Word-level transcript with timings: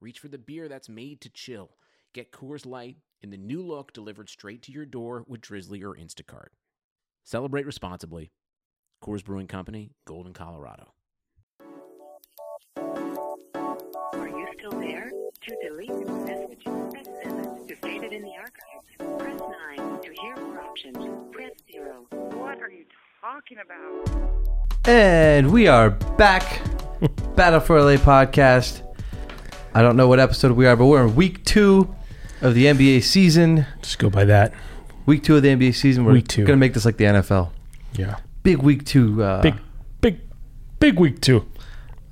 reach 0.00 0.18
for 0.18 0.28
the 0.28 0.38
beer 0.38 0.68
that's 0.68 0.88
made 0.88 1.20
to 1.20 1.28
chill. 1.28 1.70
Get 2.12 2.32
Coors 2.32 2.66
Light 2.66 2.96
in 3.22 3.30
the 3.30 3.36
new 3.36 3.62
look 3.62 3.92
delivered 3.92 4.28
straight 4.28 4.62
to 4.62 4.72
your 4.72 4.86
door 4.86 5.24
with 5.26 5.40
Drizly 5.40 5.82
or 5.82 5.94
Instacart. 5.94 6.48
Celebrate 7.24 7.66
responsibly. 7.66 8.32
Coors 9.02 9.24
Brewing 9.24 9.46
Company, 9.46 9.92
Golden, 10.06 10.32
Colorado. 10.32 10.92
Are 12.76 14.28
you 14.28 14.46
still 14.58 14.78
there? 14.78 15.10
To 15.42 15.56
delete 15.62 15.88
this 15.88 16.08
message, 16.08 16.64
press 16.64 17.06
7. 17.22 17.66
To 17.66 17.76
save 17.82 18.02
it 18.02 18.12
in 18.12 18.22
the 18.22 18.32
archives, 18.36 19.18
press 19.18 19.40
9. 19.78 20.00
To 20.02 20.20
hear 20.20 20.36
more 20.36 20.60
options, 20.60 20.98
press 21.32 21.52
0. 21.72 22.06
What 22.10 22.60
are 22.60 22.70
you 22.70 22.84
talking 23.20 23.58
about? 23.64 24.10
And 24.86 25.50
we 25.50 25.66
are 25.66 25.90
back. 25.90 26.60
Battle 27.36 27.60
for 27.60 27.80
LA 27.80 27.96
podcast. 27.96 28.89
I 29.74 29.82
don't 29.82 29.96
know 29.96 30.08
what 30.08 30.18
episode 30.20 30.52
we 30.52 30.66
are, 30.66 30.76
but 30.76 30.86
we're 30.86 31.06
in 31.06 31.14
week 31.14 31.44
two 31.44 31.94
of 32.42 32.54
the 32.54 32.66
NBA 32.66 33.02
season. 33.02 33.66
Just 33.82 33.98
go 33.98 34.10
by 34.10 34.24
that. 34.24 34.52
Week 35.06 35.22
two 35.22 35.36
of 35.36 35.42
the 35.42 35.48
NBA 35.48 35.74
season. 35.74 36.04
We're 36.04 36.12
Week 36.14 36.28
two. 36.28 36.44
gonna 36.44 36.56
make 36.56 36.74
this 36.74 36.84
like 36.84 36.96
the 36.96 37.04
NFL. 37.04 37.50
Yeah. 37.94 38.16
Big 38.42 38.58
week 38.58 38.84
two. 38.84 39.22
Uh, 39.22 39.42
Big, 39.42 39.54
big, 40.00 40.20
big 40.78 40.98
week 40.98 41.20
two. 41.20 41.44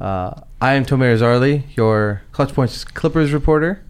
Uh, 0.00 0.41
I 0.60 0.74
am 0.74 0.84
Tomer 0.84 1.16
Azarly, 1.16 1.64
your 1.77 2.22
Clutch 2.32 2.52
Points 2.52 2.84
Clippers 2.84 3.32
reporter. 3.32 3.84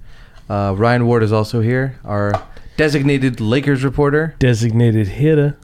Uh, 0.48 0.74
Ryan 0.76 1.06
Ward 1.06 1.22
is 1.22 1.32
also 1.32 1.60
here, 1.60 1.98
our 2.04 2.32
designated 2.78 3.40
Lakers 3.40 3.84
reporter. 3.84 4.34
Designated 4.38 5.08
hitter. 5.08 5.58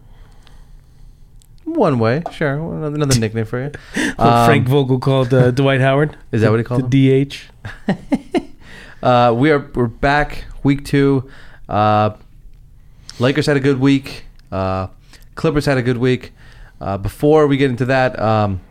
One 1.75 1.99
way, 1.99 2.23
sure. 2.31 2.55
Another, 2.55 3.19
nickname 3.19 3.45
for 3.45 3.65
you. 3.65 3.73
Um, 4.17 4.47
Frank 4.47 4.69
Vogel 4.69 5.01
called 5.01 5.35
uh, 5.35 5.51
Dwight 5.61 5.81
Howard. 5.81 6.17
Is 6.31 6.43
that 6.43 6.51
what 6.51 6.61
he 6.61 6.65
called 6.65 6.85
him? 6.85 6.91
The 6.91 7.25
DH. 7.25 7.39
Uh, 9.03 9.35
we 9.37 9.51
are 9.51 9.71
we're 9.75 9.87
back 9.87 10.47
week 10.63 10.83
two. 10.83 11.29
Uh, 11.69 12.17
Lakers 13.19 13.45
had 13.45 13.55
a 13.55 13.61
good 13.61 13.79
week. 13.79 14.25
Uh, 14.51 14.87
Clippers 15.35 15.67
had 15.67 15.77
a 15.77 15.83
good 15.83 15.99
week. 15.99 16.33
Uh, 16.81 16.97
before 16.97 17.47
we 17.47 17.59
get 17.59 17.69
into 17.69 17.85
that, 17.85 18.19
um, 18.19 18.63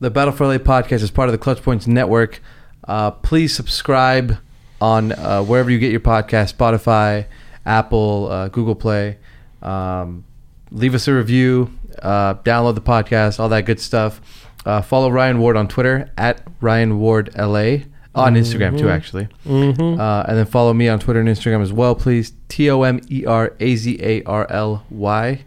the 0.00 0.10
Battle 0.10 0.30
for 0.30 0.46
LA 0.46 0.58
podcast 0.58 1.02
is 1.02 1.10
part 1.10 1.30
of 1.30 1.32
the 1.32 1.38
Clutch 1.38 1.62
Points 1.62 1.86
Network. 1.86 2.42
Uh, 2.86 3.12
please 3.12 3.54
subscribe 3.54 4.36
on 4.78 5.12
uh, 5.12 5.42
wherever 5.42 5.70
you 5.70 5.78
get 5.78 5.90
your 5.90 6.00
podcast: 6.00 6.54
Spotify, 6.54 7.24
Apple, 7.64 8.28
uh, 8.30 8.48
Google 8.48 8.74
Play. 8.74 9.16
Um, 9.62 10.24
leave 10.72 10.94
us 10.94 11.06
a 11.06 11.14
review. 11.14 11.70
Uh, 12.00 12.34
download 12.34 12.74
the 12.74 12.80
podcast, 12.80 13.38
all 13.38 13.48
that 13.50 13.66
good 13.66 13.78
stuff. 13.78 14.20
Uh, 14.64 14.80
follow 14.80 15.10
Ryan 15.10 15.38
Ward 15.38 15.56
on 15.56 15.68
Twitter 15.68 16.10
at 16.16 16.46
Ryan 16.60 16.98
Ward 16.98 17.30
LA 17.36 17.84
on 18.14 18.34
Instagram 18.34 18.78
too, 18.78 18.88
actually. 18.88 19.28
Mm-hmm. 19.46 20.00
Uh, 20.00 20.22
and 20.22 20.38
then 20.38 20.46
follow 20.46 20.72
me 20.72 20.88
on 20.88 20.98
Twitter 20.98 21.20
and 21.20 21.28
Instagram 21.28 21.62
as 21.62 21.72
well, 21.72 21.94
please. 21.94 22.32
T 22.48 22.70
O 22.70 22.82
M 22.82 23.00
E 23.10 23.24
R 23.26 23.54
A 23.60 23.76
Z 23.76 23.98
A 24.02 24.22
R 24.24 24.46
L 24.50 24.84
Y. 24.90 25.44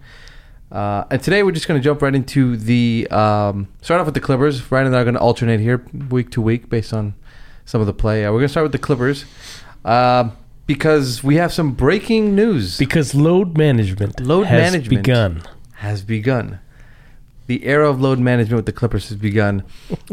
Uh, 0.72 1.06
and 1.12 1.22
today 1.22 1.44
we're 1.44 1.52
just 1.52 1.68
going 1.68 1.80
to 1.80 1.84
jump 1.84 2.02
right 2.02 2.14
into 2.14 2.58
the 2.58 3.08
um, 3.12 3.68
start 3.81 4.02
off 4.02 4.06
with 4.06 4.14
the 4.14 4.19
Clippers. 4.19 4.72
Ryan 4.72 4.88
and 4.88 4.96
I 4.96 5.02
are 5.02 5.03
going 5.03 5.14
to 5.14 5.22
alternate 5.22 5.59
here 5.59 5.85
week 6.09 6.31
to 6.31 6.41
week 6.41 6.69
based 6.69 6.91
on 6.91 7.14
some 7.66 7.81
of 7.81 7.88
the 7.88 7.94
play. 7.94 8.25
Uh, 8.25 8.31
we're 8.31 8.40
going 8.40 8.47
to 8.47 8.52
start 8.53 8.66
with 8.66 8.72
the 8.72 8.80
Clippers 8.80 9.25
uh, 9.85 10.30
because 10.66 11.24
we 11.24 11.36
have 11.36 11.53
some 11.53 11.74
breaking 11.74 12.36
news 12.36 12.78
Because 12.78 13.14
load 13.16 13.58
management 13.58 14.20
Load 14.20 14.48
has 14.48 14.72
management. 14.74 15.03
begun. 15.03 15.44
has 15.76 16.02
begun. 16.03 16.59
The 17.48 17.64
era 17.66 17.88
of 17.88 18.02
load 18.02 18.18
management 18.18 18.56
with 18.58 18.66
the 18.66 18.72
Clippers 18.72 19.09
has 19.09 19.18
begun. 19.20 19.64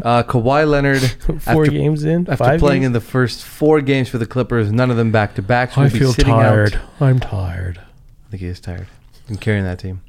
Uh, 0.03 0.21
Kawhi 0.21 0.69
Leonard, 0.69 1.01
Four 1.41 1.63
after, 1.63 1.71
games 1.71 2.03
in. 2.03 2.29
after 2.29 2.59
playing 2.59 2.81
games? 2.81 2.85
in 2.87 2.93
the 2.93 3.01
first 3.01 3.43
four 3.43 3.81
games 3.81 4.07
for 4.07 4.19
the 4.19 4.27
Clippers, 4.27 4.71
none 4.71 4.91
of 4.91 4.97
them 4.97 5.11
back 5.11 5.33
to 5.35 5.41
backs. 5.41 5.75
I 5.75 5.89
feel 5.89 6.13
tired. 6.13 6.79
I'm 6.99 7.19
tired. 7.19 7.79
I 7.79 8.29
think 8.29 8.41
he 8.41 8.47
is 8.47 8.59
tired. 8.59 8.85
I'm 9.29 9.37
carrying 9.37 9.63
that 9.63 9.79
team. 9.79 10.01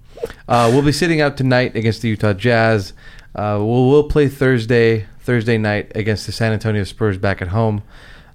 Uh, 0.46 0.70
we'll 0.72 0.82
be 0.84 0.92
sitting 0.92 1.22
out 1.22 1.38
tonight 1.38 1.74
against 1.76 2.02
the 2.02 2.08
Utah 2.08 2.34
Jazz. 2.34 2.92
Uh, 3.34 3.56
we'll, 3.58 3.88
we'll 3.88 4.08
play 4.08 4.28
Thursday 4.28 5.06
Thursday 5.20 5.56
night 5.56 5.90
against 5.94 6.26
the 6.26 6.32
San 6.32 6.52
Antonio 6.52 6.84
Spurs 6.84 7.16
back 7.16 7.40
at 7.40 7.48
home. 7.48 7.82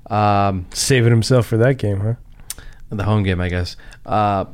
Um, 0.09 0.66
Saving 0.74 1.12
himself 1.12 1.46
for 1.47 1.58
that 1.58 1.78
game, 1.78 2.00
huh? 2.00 2.14
the 2.92 3.03
home 3.03 3.22
game, 3.24 3.40
I 3.40 3.50
guess. 3.50 3.75
Uh, 4.06 4.46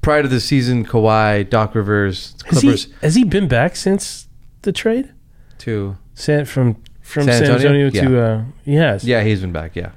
prior 0.00 0.22
to 0.22 0.28
the 0.28 0.40
season, 0.40 0.84
Kawhi, 0.84 1.48
Doc 1.48 1.74
Rivers, 1.76 2.34
Has 2.46 2.60
Clippers 2.60 2.84
he, 2.86 2.92
has 3.02 3.14
he 3.14 3.24
been 3.24 3.46
back 3.48 3.76
since 3.76 4.26
the 4.62 4.72
trade? 4.72 5.12
to 5.58 5.96
San, 6.14 6.44
from 6.44 6.74
from 7.02 7.24
San 7.24 7.44
San 7.44 7.54
Antonio? 7.56 7.86
Antonio, 7.86 7.90
to 7.90 8.20
uh, 8.20 8.44
he 8.64 8.74
has. 8.74 9.04
yeah, 9.04 9.22
he's 9.22 9.40
been 9.40 9.52
back. 9.52 9.76
Yeah, 9.76 9.90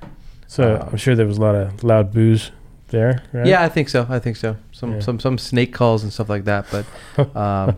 So 0.47 0.75
Uh, 0.75 0.89
I'm 0.91 0.97
sure 0.97 1.15
there 1.15 1.25
was 1.25 1.37
a 1.39 1.41
lot 1.41 1.55
of 1.55 1.83
loud 1.83 2.13
boos 2.13 2.51
there. 2.89 3.23
Right? 3.33 3.47
yeah, 3.47 3.63
I 3.63 3.69
think 3.69 3.89
so. 3.89 4.05
I 4.07 4.19
think 4.19 4.35
so. 4.37 4.57
Some 4.71 4.93
Yeah. 4.93 4.99
some 4.99 5.19
some 5.19 5.39
snake 5.39 5.73
calls 5.73 6.03
and 6.03 6.13
stuff 6.13 6.29
like 6.29 6.43
that. 6.45 6.67
But 6.69 7.35
um, 7.35 7.77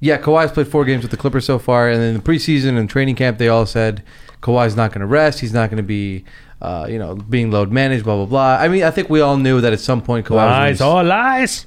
yeah, 0.00 0.16
Kawhi's 0.16 0.50
played 0.52 0.68
four 0.68 0.86
games 0.86 1.02
with 1.02 1.10
the 1.10 1.18
Clippers 1.18 1.44
so 1.44 1.58
far, 1.58 1.90
and 1.90 2.02
in 2.02 2.14
the 2.14 2.20
preseason 2.20 2.78
and 2.78 2.88
training 2.88 3.16
camp, 3.16 3.36
they 3.36 3.48
all 3.48 3.66
said 3.66 4.02
Kawhi's 4.44 4.76
not 4.76 4.90
going 4.90 5.00
to 5.00 5.06
rest. 5.06 5.40
He's 5.40 5.54
not 5.54 5.70
going 5.70 5.78
to 5.78 5.82
be, 5.82 6.24
uh, 6.60 6.86
you 6.88 6.98
know, 6.98 7.14
being 7.14 7.50
load 7.50 7.72
managed. 7.72 8.04
Blah 8.04 8.16
blah 8.16 8.26
blah. 8.26 8.56
I 8.60 8.68
mean, 8.68 8.82
I 8.84 8.90
think 8.90 9.08
we 9.08 9.22
all 9.22 9.38
knew 9.38 9.62
that 9.62 9.72
at 9.72 9.80
some 9.80 10.02
point 10.02 10.26
Kawhi. 10.26 10.36
lies, 10.36 10.72
was 10.72 10.78
gonna, 10.80 10.90
all 10.90 11.04
lies. 11.04 11.66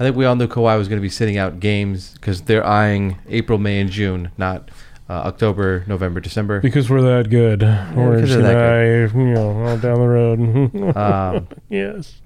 I 0.00 0.02
think 0.02 0.16
we 0.16 0.24
all 0.24 0.34
knew 0.34 0.48
Kawhi 0.48 0.76
was 0.76 0.88
going 0.88 0.98
to 0.98 1.02
be 1.02 1.08
sitting 1.08 1.38
out 1.38 1.60
games 1.60 2.14
because 2.14 2.42
they're 2.42 2.66
eyeing 2.66 3.18
April, 3.28 3.58
May, 3.58 3.80
and 3.80 3.90
June, 3.90 4.32
not 4.36 4.70
uh, 5.08 5.12
October, 5.12 5.84
November, 5.86 6.18
December. 6.20 6.60
Because 6.60 6.90
we're 6.90 7.02
that 7.02 7.30
good. 7.30 7.62
or 7.62 8.16
because 8.16 8.30
they're 8.30 8.42
that 8.42 9.12
I, 9.14 9.18
you 9.18 9.34
know, 9.34 9.66
all 9.66 9.76
down 9.78 10.00
the 10.00 10.08
road? 10.08 10.96
Um, 10.96 11.48
yes. 11.68 12.20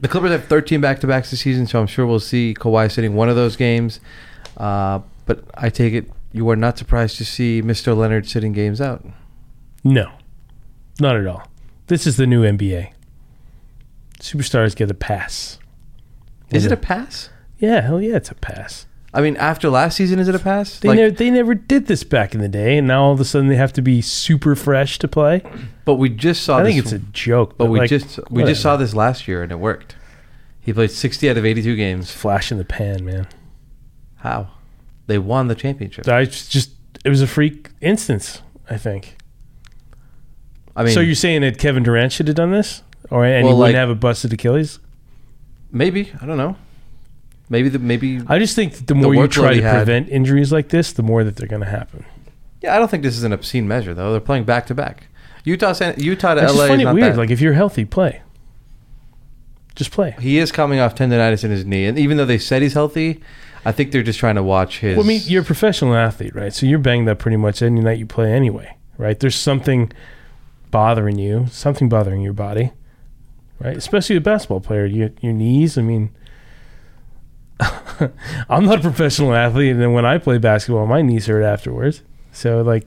The 0.00 0.08
Clippers 0.08 0.32
have 0.32 0.46
13 0.46 0.80
back-to-backs 0.80 1.30
this 1.30 1.40
season, 1.40 1.68
so 1.68 1.78
I'm 1.80 1.86
sure 1.86 2.04
we'll 2.04 2.18
see 2.18 2.54
Kawhi 2.58 2.90
sitting 2.90 3.14
one 3.14 3.28
of 3.28 3.36
those 3.36 3.54
games. 3.54 4.00
Uh, 4.56 5.00
but 5.26 5.44
I 5.54 5.70
take 5.70 5.92
it 5.94 6.10
you 6.32 6.48
are 6.50 6.56
not 6.56 6.78
surprised 6.78 7.16
to 7.18 7.24
see 7.24 7.62
Mr. 7.62 7.96
Leonard 7.96 8.26
sitting 8.28 8.52
games 8.52 8.80
out. 8.80 9.04
No, 9.84 10.12
not 11.00 11.16
at 11.16 11.26
all. 11.26 11.48
This 11.88 12.06
is 12.06 12.16
the 12.16 12.26
new 12.26 12.42
NBA. 12.42 12.92
Superstars 14.20 14.76
get 14.76 14.90
a 14.90 14.94
pass. 14.94 15.58
Is 16.50 16.66
it 16.66 16.72
a 16.72 16.76
pass? 16.76 17.30
Yeah, 17.58 17.80
hell 17.80 18.00
yeah, 18.00 18.16
it's 18.16 18.30
a 18.30 18.34
pass. 18.34 18.86
I 19.14 19.20
mean, 19.20 19.36
after 19.36 19.68
last 19.68 19.96
season, 19.96 20.18
is 20.18 20.28
it 20.28 20.34
a 20.34 20.38
pass? 20.38 20.78
They 20.78 20.88
Like, 20.88 20.96
never 20.96 21.10
they 21.10 21.30
never 21.30 21.54
did 21.54 21.86
this 21.86 22.02
back 22.04 22.34
in 22.34 22.40
the 22.40 22.48
day, 22.48 22.78
and 22.78 22.86
now 22.86 23.04
all 23.04 23.12
of 23.12 23.20
a 23.20 23.24
sudden 23.24 23.48
they 23.48 23.56
have 23.56 23.72
to 23.74 23.82
be 23.82 24.00
super 24.00 24.54
fresh 24.54 24.98
to 25.00 25.08
play. 25.08 25.42
but 25.84 25.94
we 25.96 26.08
just 26.08 26.44
saw. 26.44 26.58
I 26.58 26.64
think 26.64 26.78
it's 26.78 26.92
a 26.92 26.98
joke. 26.98 27.58
But 27.58 27.66
we 27.66 27.80
like, 27.80 27.90
just 27.90 28.18
we 28.30 28.36
whatever. 28.36 28.50
just 28.52 28.62
saw 28.62 28.76
this 28.76 28.94
last 28.94 29.28
year, 29.28 29.42
and 29.42 29.52
it 29.52 29.58
worked. 29.58 29.96
He 30.60 30.72
played 30.72 30.92
60 30.92 31.28
out 31.28 31.36
of 31.36 31.44
82 31.44 31.74
games. 31.76 32.10
flash 32.12 32.52
in 32.52 32.58
the 32.58 32.64
pan, 32.64 33.04
man. 33.04 33.26
How? 34.16 34.48
They 35.06 35.18
won 35.18 35.48
the 35.48 35.54
championship. 35.54 36.06
I 36.08 36.24
just 36.24 36.70
it 37.04 37.08
was 37.08 37.20
a 37.22 37.26
freak 37.26 37.70
instance. 37.80 38.40
I 38.70 38.76
think. 38.78 39.16
I 40.74 40.84
mean, 40.84 40.94
so 40.94 41.00
you're 41.00 41.14
saying 41.14 41.42
that 41.42 41.58
Kevin 41.58 41.82
Durant 41.82 42.12
should 42.12 42.28
have 42.28 42.36
done 42.36 42.50
this, 42.52 42.82
or 43.10 43.24
and 43.24 43.44
Well, 43.46 43.54
he 43.56 43.58
wouldn't 43.60 43.74
like- 43.74 43.74
have 43.74 43.90
a 43.90 43.94
busted 43.94 44.32
Achilles? 44.32 44.78
maybe 45.70 46.12
I 46.20 46.26
don't 46.26 46.36
know. 46.36 46.56
Maybe 47.48 47.68
the 47.68 47.78
maybe. 47.78 48.20
I 48.28 48.38
just 48.38 48.54
think 48.56 48.86
the 48.86 48.94
more 48.94 49.14
you 49.14 49.28
try 49.28 49.54
to 49.54 49.62
had- 49.62 49.76
prevent 49.76 50.08
injuries 50.08 50.52
like 50.52 50.68
this, 50.70 50.92
the 50.92 51.02
more 51.02 51.24
that 51.24 51.36
they're 51.36 51.48
going 51.48 51.62
to 51.62 51.68
happen. 51.68 52.04
yeah, 52.62 52.74
I 52.74 52.78
don't 52.78 52.90
think 52.90 53.02
this 53.02 53.16
is 53.16 53.24
an 53.24 53.32
obscene 53.32 53.66
measure 53.68 53.92
though. 53.92 54.12
They're 54.12 54.20
playing 54.20 54.44
back 54.44 54.66
to 54.68 54.74
back. 54.74 55.08
Utah, 55.44 55.72
San, 55.72 55.94
Utah 55.98 56.34
to 56.34 56.40
I 56.40 56.44
LA 56.44 56.48
just 56.52 56.68
find 56.68 56.80
is 56.82 56.88
it 56.88 56.92
weird. 56.94 57.10
bad. 57.12 57.18
Like 57.18 57.30
if 57.30 57.40
you're 57.40 57.52
healthy, 57.54 57.84
play. 57.84 58.22
Just 59.74 59.90
play. 59.90 60.14
He 60.20 60.38
is 60.38 60.52
coming 60.52 60.78
off 60.78 60.94
tendonitis 60.94 61.44
in 61.44 61.50
his 61.50 61.64
knee, 61.66 61.86
and 61.86 61.98
even 61.98 62.16
though 62.16 62.24
they 62.26 62.38
said 62.38 62.62
he's 62.62 62.74
healthy, 62.74 63.20
I 63.64 63.72
think 63.72 63.92
they're 63.92 64.02
just 64.02 64.18
trying 64.18 64.34
to 64.36 64.42
watch 64.42 64.80
his. 64.80 64.96
Well, 64.96 65.04
I 65.06 65.08
mean, 65.08 65.20
you're 65.24 65.42
a 65.42 65.44
professional 65.44 65.94
athlete, 65.94 66.34
right? 66.34 66.52
So 66.52 66.66
you're 66.66 66.78
banged 66.80 67.08
up 67.08 67.18
pretty 67.18 67.36
much 67.36 67.62
any 67.62 67.80
night 67.80 67.98
you 67.98 68.06
play 68.06 68.32
anyway, 68.32 68.76
right? 68.98 69.18
There's 69.18 69.36
something 69.36 69.92
bothering 70.70 71.18
you, 71.18 71.46
something 71.50 71.88
bothering 71.88 72.22
your 72.22 72.32
body, 72.32 72.72
right? 73.60 73.76
Especially 73.76 74.16
a 74.16 74.20
basketball 74.20 74.60
player, 74.60 74.84
you, 74.86 75.12
your 75.20 75.32
knees. 75.32 75.78
I 75.78 75.82
mean, 75.82 76.10
I'm 78.48 78.64
not 78.64 78.78
a 78.78 78.82
professional 78.82 79.34
athlete, 79.34 79.72
and 79.72 79.80
then 79.80 79.92
when 79.92 80.04
I 80.04 80.18
play 80.18 80.38
basketball, 80.38 80.86
my 80.86 81.02
knees 81.02 81.26
hurt 81.26 81.42
afterwards. 81.44 82.02
So, 82.32 82.62
like, 82.62 82.86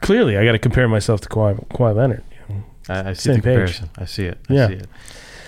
clearly, 0.00 0.36
I 0.36 0.44
got 0.44 0.52
to 0.52 0.58
compare 0.58 0.88
myself 0.88 1.20
to 1.22 1.28
Kawhi, 1.28 1.66
Kawhi 1.68 1.94
Leonard. 1.94 2.24
you 2.48 2.54
know. 2.54 2.62
I, 2.88 3.10
I 3.10 3.12
see 3.14 3.30
Same 3.30 3.36
the 3.36 3.42
page. 3.42 3.52
comparison. 3.78 3.90
I 3.96 4.04
see 4.04 4.24
it. 4.26 4.38
I 4.48 4.52
Yeah. 4.54 4.66
see 4.68 4.74
it. 4.74 4.86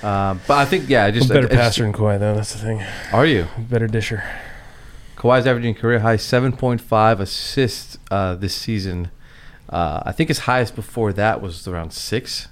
Um, 0.02 0.40
but 0.49 0.58
I 0.58 0.64
think 0.64 0.88
yeah, 0.88 1.04
I 1.04 1.08
I'm 1.08 1.14
just 1.14 1.28
better 1.28 1.46
I 1.46 1.50
passer 1.54 1.82
than 1.84 1.93
Kawhi, 1.93 2.19
though. 2.19 2.34
That's 2.34 2.52
the 2.52 2.58
thing. 2.58 2.82
Are 3.12 3.25
you? 3.26 3.46
Better 3.58 3.87
disher. 3.87 4.22
Kawhi's 5.16 5.46
averaging 5.46 5.75
career 5.76 6.00
high 6.00 6.16
7.5 6.16 7.20
assists 7.20 7.99
uh, 8.10 8.34
this 8.34 8.54
season. 8.54 9.10
Uh, 9.69 10.02
I 10.04 10.12
think 10.12 10.28
his 10.28 10.40
highest 10.40 10.75
before 10.75 11.12
that 11.12 11.40
was 11.40 11.66
around 11.69 11.93
six. 11.93 12.49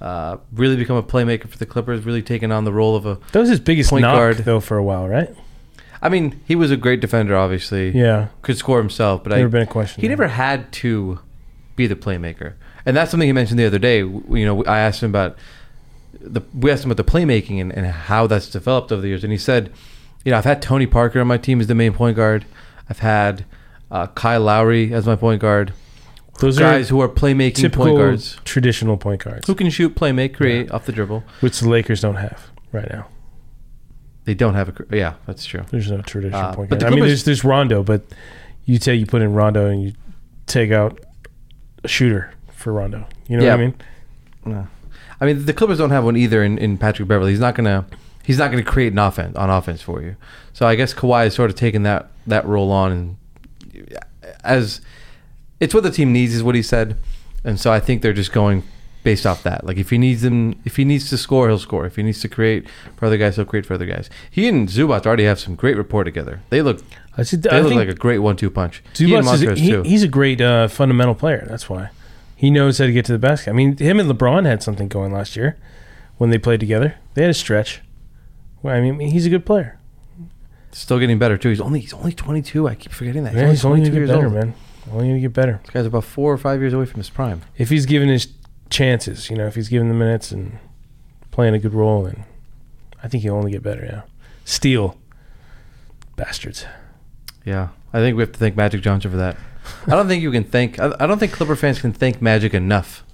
Uh, 0.00 0.38
really 0.52 0.76
become 0.76 0.96
a 0.96 1.02
playmaker 1.02 1.46
for 1.46 1.58
the 1.58 1.66
Clippers. 1.66 2.06
Really 2.06 2.22
taking 2.22 2.50
on 2.50 2.64
the 2.64 2.72
role 2.72 2.96
of 2.96 3.04
a. 3.04 3.18
That 3.32 3.40
was 3.40 3.50
his 3.50 3.60
biggest 3.60 3.90
Point 3.90 4.02
knock, 4.02 4.14
guard. 4.16 4.36
though, 4.38 4.60
for 4.60 4.78
a 4.78 4.82
while, 4.82 5.06
right? 5.06 5.28
I 6.00 6.08
mean, 6.08 6.40
he 6.46 6.56
was 6.56 6.70
a 6.70 6.76
great 6.78 7.00
defender. 7.00 7.36
Obviously, 7.36 7.90
Yeah. 7.90 8.28
could 8.40 8.56
score 8.56 8.78
himself, 8.78 9.22
but 9.22 9.30
Never 9.30 9.44
I, 9.48 9.50
been 9.50 9.62
a 9.62 9.66
question. 9.66 10.00
he 10.00 10.08
never 10.08 10.28
had 10.28 10.72
to 10.72 11.18
be 11.76 11.86
the 11.86 11.96
playmaker, 11.96 12.54
and 12.86 12.96
that's 12.96 13.10
something 13.10 13.28
he 13.28 13.34
mentioned 13.34 13.58
the 13.58 13.66
other 13.66 13.78
day. 13.78 13.98
You 13.98 14.46
know, 14.46 14.64
I 14.64 14.78
asked 14.78 15.02
him 15.02 15.10
about 15.10 15.36
the 16.20 16.42
we 16.54 16.70
asked 16.70 16.84
him 16.84 16.90
about 16.90 17.04
the 17.04 17.10
playmaking 17.10 17.60
and, 17.60 17.72
and 17.72 17.86
how 17.86 18.26
that's 18.26 18.48
developed 18.50 18.92
over 18.92 19.00
the 19.02 19.08
years, 19.08 19.24
and 19.24 19.32
he 19.32 19.38
said, 19.38 19.72
you 20.24 20.30
know, 20.32 20.38
I've 20.38 20.44
had 20.44 20.60
Tony 20.62 20.86
Parker 20.86 21.20
on 21.20 21.26
my 21.26 21.38
team 21.38 21.60
as 21.60 21.66
the 21.66 21.74
main 21.74 21.92
point 21.92 22.16
guard. 22.16 22.44
I've 22.88 22.98
had 23.00 23.44
uh, 23.90 24.06
Kyle 24.08 24.40
Lowry 24.42 24.92
as 24.92 25.06
my 25.06 25.16
point 25.16 25.40
guard. 25.40 25.72
Those 26.40 26.58
guys 26.58 26.88
who 26.88 27.00
are 27.00 27.08
playmaking 27.08 27.70
point 27.72 27.96
guards 27.96 28.38
traditional 28.44 28.96
point 28.96 29.22
guards, 29.22 29.46
who 29.46 29.54
can 29.54 29.68
shoot, 29.70 29.94
play, 29.94 30.10
make, 30.12 30.34
create 30.36 30.70
off 30.70 30.86
the 30.86 30.92
dribble. 30.92 31.22
which 31.40 31.60
the 31.60 31.68
Lakers 31.68 32.00
don't 32.00 32.14
have 32.16 32.50
right 32.72 32.90
now. 32.90 33.06
They 34.24 34.34
don't 34.34 34.54
have 34.54 34.68
a 34.70 34.96
yeah, 34.96 35.14
that's 35.26 35.44
true. 35.44 35.64
There's 35.70 35.90
no 35.90 36.00
traditional 36.02 36.40
Uh, 36.40 36.54
point 36.54 36.70
but 36.70 36.80
guard. 36.80 36.92
I 36.92 36.96
mean, 36.96 37.04
there's 37.04 37.24
there's 37.24 37.44
Rondo, 37.44 37.82
but 37.82 38.02
you 38.64 38.78
say 38.78 38.94
you 38.94 39.06
put 39.06 39.20
in 39.22 39.32
Rondo 39.34 39.66
and 39.66 39.82
you 39.82 39.92
take 40.46 40.70
out 40.70 41.00
a 41.84 41.88
shooter 41.88 42.32
for 42.52 42.72
Rondo. 42.72 43.06
You 43.28 43.36
know 43.38 43.44
Yeah. 43.44 43.50
what 43.56 43.60
I 43.60 43.64
mean? 43.64 43.74
No. 44.44 44.68
I 45.20 45.26
mean, 45.26 45.44
the 45.44 45.52
Clippers 45.52 45.78
don't 45.78 45.90
have 45.90 46.04
one 46.04 46.16
either 46.16 46.42
in, 46.42 46.58
in 46.58 46.78
Patrick 46.78 47.08
Beverley. 47.08 47.30
He's 47.32 47.40
not 47.40 47.54
gonna 47.54 47.86
he's 48.24 48.38
not 48.38 48.50
gonna 48.50 48.64
create 48.64 48.92
an 48.92 48.98
offense 48.98 49.36
on 49.36 49.50
offense 49.50 49.82
for 49.82 50.02
you. 50.02 50.16
So 50.52 50.66
I 50.66 50.74
guess 50.74 50.94
Kawhi 50.94 51.26
is 51.26 51.34
sort 51.34 51.50
of 51.50 51.56
taking 51.56 51.82
that 51.82 52.10
that 52.26 52.46
role 52.46 52.70
on, 52.72 52.92
and 52.92 53.16
as 54.42 54.80
it's 55.58 55.74
what 55.74 55.82
the 55.82 55.90
team 55.90 56.12
needs 56.12 56.34
is 56.34 56.42
what 56.42 56.54
he 56.54 56.62
said, 56.62 56.96
and 57.44 57.60
so 57.60 57.72
I 57.72 57.80
think 57.80 58.02
they're 58.02 58.12
just 58.12 58.32
going 58.32 58.62
based 59.02 59.26
off 59.26 59.42
that. 59.42 59.64
Like 59.64 59.76
if 59.76 59.90
he 59.90 59.98
needs 59.98 60.22
them, 60.22 60.58
if 60.64 60.76
he 60.76 60.84
needs 60.84 61.10
to 61.10 61.18
score, 61.18 61.48
he'll 61.48 61.58
score. 61.58 61.84
If 61.84 61.96
he 61.96 62.02
needs 62.02 62.20
to 62.20 62.28
create 62.28 62.66
for 62.96 63.06
other 63.06 63.18
guys, 63.18 63.36
he'll 63.36 63.44
create 63.44 63.66
for 63.66 63.74
other 63.74 63.86
guys. 63.86 64.08
He 64.30 64.48
and 64.48 64.68
Zubac 64.68 65.06
already 65.06 65.24
have 65.24 65.38
some 65.38 65.54
great 65.54 65.76
rapport 65.76 66.04
together. 66.04 66.40
They 66.48 66.62
look 66.62 66.82
I, 67.16 67.24
see, 67.24 67.36
they 67.36 67.50
I 67.50 67.60
look 67.60 67.74
like 67.74 67.88
a 67.88 67.94
great 67.94 68.18
one-two 68.18 68.50
punch. 68.50 68.82
he 68.96 69.14
and 69.14 69.26
is, 69.26 69.58
he, 69.58 69.70
too. 69.70 69.82
he's 69.82 70.02
a 70.02 70.08
great 70.08 70.40
uh, 70.40 70.68
fundamental 70.68 71.14
player. 71.14 71.46
That's 71.48 71.68
why 71.68 71.90
he 72.40 72.48
knows 72.50 72.78
how 72.78 72.86
to 72.86 72.92
get 72.92 73.04
to 73.04 73.12
the 73.12 73.18
basket. 73.18 73.50
I 73.50 73.52
mean, 73.52 73.76
him 73.76 74.00
and 74.00 74.10
LeBron 74.10 74.46
had 74.46 74.62
something 74.62 74.88
going 74.88 75.12
last 75.12 75.36
year 75.36 75.58
when 76.16 76.30
they 76.30 76.38
played 76.38 76.58
together. 76.58 76.94
They 77.12 77.20
had 77.20 77.30
a 77.30 77.34
stretch. 77.34 77.82
Well, 78.62 78.74
I 78.74 78.80
mean, 78.80 78.98
he's 79.10 79.26
a 79.26 79.28
good 79.28 79.44
player. 79.44 79.78
Still 80.72 80.98
getting 80.98 81.18
better 81.18 81.36
too. 81.36 81.50
He's 81.50 81.60
only 81.60 81.80
he's 81.80 81.92
only 81.92 82.12
22. 82.12 82.66
I 82.66 82.76
keep 82.76 82.92
forgetting 82.92 83.24
that. 83.24 83.34
Yeah, 83.34 83.50
he's 83.50 83.62
only 83.62 83.80
going 83.80 83.90
to 83.90 83.90
22 83.90 83.92
get 83.92 83.98
years 83.98 84.10
better, 84.10 84.24
old. 84.24 84.34
man. 84.34 84.54
Only 84.90 85.04
going 85.08 85.14
to 85.16 85.20
get 85.20 85.34
better. 85.34 85.60
This 85.64 85.70
guy's 85.70 85.84
about 85.84 86.04
four 86.04 86.32
or 86.32 86.38
five 86.38 86.60
years 86.60 86.72
away 86.72 86.86
from 86.86 87.00
his 87.00 87.10
prime. 87.10 87.42
If 87.58 87.68
he's 87.68 87.84
given 87.84 88.08
his 88.08 88.28
chances, 88.70 89.28
you 89.28 89.36
know, 89.36 89.46
if 89.46 89.54
he's 89.54 89.68
given 89.68 89.88
the 89.88 89.94
minutes 89.94 90.32
and 90.32 90.56
playing 91.30 91.52
a 91.52 91.58
good 91.58 91.74
role, 91.74 92.04
then 92.04 92.24
I 93.02 93.08
think 93.08 93.22
he'll 93.22 93.34
only 93.34 93.50
get 93.50 93.62
better. 93.62 93.84
Yeah, 93.84 94.02
steal, 94.46 94.96
bastards. 96.16 96.64
Yeah, 97.44 97.68
I 97.92 97.98
think 97.98 98.16
we 98.16 98.22
have 98.22 98.32
to 98.32 98.38
thank 98.38 98.56
Magic 98.56 98.80
Johnson 98.80 99.10
for 99.10 99.18
that. 99.18 99.36
I 99.86 99.90
don't 99.90 100.08
think 100.08 100.22
you 100.22 100.30
can 100.30 100.44
thank. 100.44 100.78
I, 100.78 100.94
I 101.00 101.06
don't 101.06 101.18
think 101.18 101.32
Clipper 101.32 101.56
fans 101.56 101.80
can 101.80 101.92
thank 101.92 102.20
Magic 102.20 102.54
enough 102.54 103.04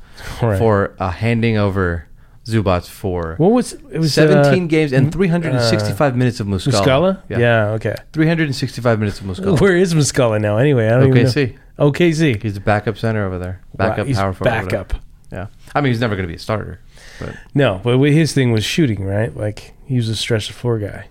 right. 0.42 0.58
for 0.58 0.94
uh, 0.98 1.10
handing 1.10 1.56
over 1.56 2.06
Zubac 2.44 2.88
for 2.88 3.34
what 3.36 3.52
was 3.52 3.72
it? 3.72 3.98
Was 3.98 4.14
17 4.14 4.64
uh, 4.64 4.66
games 4.66 4.92
and 4.92 5.12
365 5.12 6.16
minutes 6.16 6.40
of 6.40 6.46
Muscala. 6.46 6.72
Muscala? 6.72 7.22
Yeah. 7.28 7.38
Yeah. 7.38 7.66
Okay. 7.70 7.94
365 8.12 8.98
minutes 8.98 9.20
of 9.20 9.26
Muscala. 9.26 9.60
Where 9.60 9.76
is 9.76 9.94
Muscala 9.94 10.40
now? 10.40 10.56
Anyway, 10.56 10.86
I 10.86 10.90
don't 10.90 11.08
even 11.08 11.24
know. 11.24 11.30
OKC. 11.30 11.58
OKC. 11.78 12.42
He's 12.42 12.54
the 12.54 12.60
backup 12.60 12.96
center 12.96 13.26
over 13.26 13.38
there. 13.38 13.60
Backup 13.74 14.06
he's 14.06 14.16
power 14.16 14.32
forward. 14.32 14.70
Backup. 14.70 14.94
Yeah. 15.32 15.48
I 15.74 15.80
mean, 15.80 15.90
he's 15.92 16.00
never 16.00 16.14
going 16.14 16.26
to 16.26 16.32
be 16.32 16.36
a 16.36 16.38
starter. 16.38 16.80
No, 17.54 17.80
but 17.82 17.98
his 17.98 18.32
thing 18.32 18.52
was 18.52 18.64
shooting, 18.64 19.04
right? 19.04 19.34
Like 19.36 19.74
he 19.86 19.96
was 19.96 20.08
a 20.08 20.16
stretch 20.16 20.48
the 20.48 20.52
floor 20.52 20.78
guy. 20.78 21.08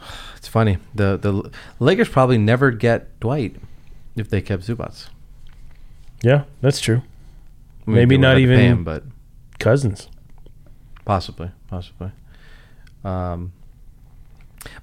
It's 0.36 0.48
funny. 0.48 0.78
The 0.94 1.16
the 1.16 1.50
Lakers 1.80 2.08
probably 2.08 2.38
never 2.38 2.70
get 2.70 3.18
Dwight 3.18 3.56
if 4.16 4.28
they 4.28 4.40
kept 4.40 4.64
Zubac. 4.66 5.08
Yeah, 6.22 6.44
that's 6.60 6.80
true. 6.80 7.02
I 7.86 7.90
mean, 7.90 7.96
Maybe 7.96 8.18
not 8.18 8.36
have 8.36 8.38
to 8.38 8.46
pay 8.46 8.52
even- 8.54 8.78
him, 8.78 8.84
but 8.84 9.04
Cousins. 9.58 10.08
Possibly, 11.04 11.50
possibly. 11.68 12.10
Um, 13.04 13.52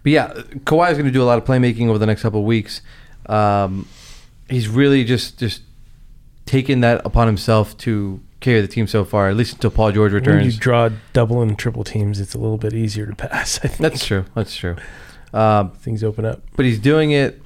but 0.03 0.11
yeah, 0.11 0.33
Kawhi 0.63 0.91
is 0.91 0.97
going 0.97 1.05
to 1.07 1.11
do 1.11 1.21
a 1.21 1.25
lot 1.25 1.37
of 1.37 1.43
playmaking 1.43 1.89
over 1.89 1.97
the 1.97 2.05
next 2.05 2.21
couple 2.21 2.39
of 2.39 2.45
weeks. 2.45 2.81
Um, 3.25 3.87
he's 4.49 4.69
really 4.69 5.03
just 5.03 5.37
just 5.39 5.61
taken 6.45 6.79
that 6.81 7.05
upon 7.05 7.27
himself 7.27 7.77
to 7.79 8.21
carry 8.39 8.61
the 8.61 8.67
team 8.67 8.87
so 8.87 9.03
far, 9.03 9.27
at 9.29 9.35
least 9.35 9.53
until 9.55 9.71
Paul 9.71 9.91
George 9.91 10.13
returns. 10.13 10.37
When 10.37 10.45
you 10.45 10.51
draw 10.57 10.89
double 11.11 11.41
and 11.41 11.57
triple 11.59 11.83
teams, 11.83 12.21
it's 12.21 12.33
a 12.33 12.37
little 12.37 12.57
bit 12.57 12.73
easier 12.73 13.05
to 13.05 13.15
pass. 13.27 13.59
I 13.63 13.67
think 13.67 13.79
That's 13.79 14.05
true. 14.05 14.25
That's 14.35 14.55
true. 14.55 14.77
Um, 15.33 15.71
things 15.71 16.03
open 16.03 16.23
up. 16.25 16.41
but 16.55 16.63
he's 16.65 16.79
doing 16.79 17.11
it 17.11 17.41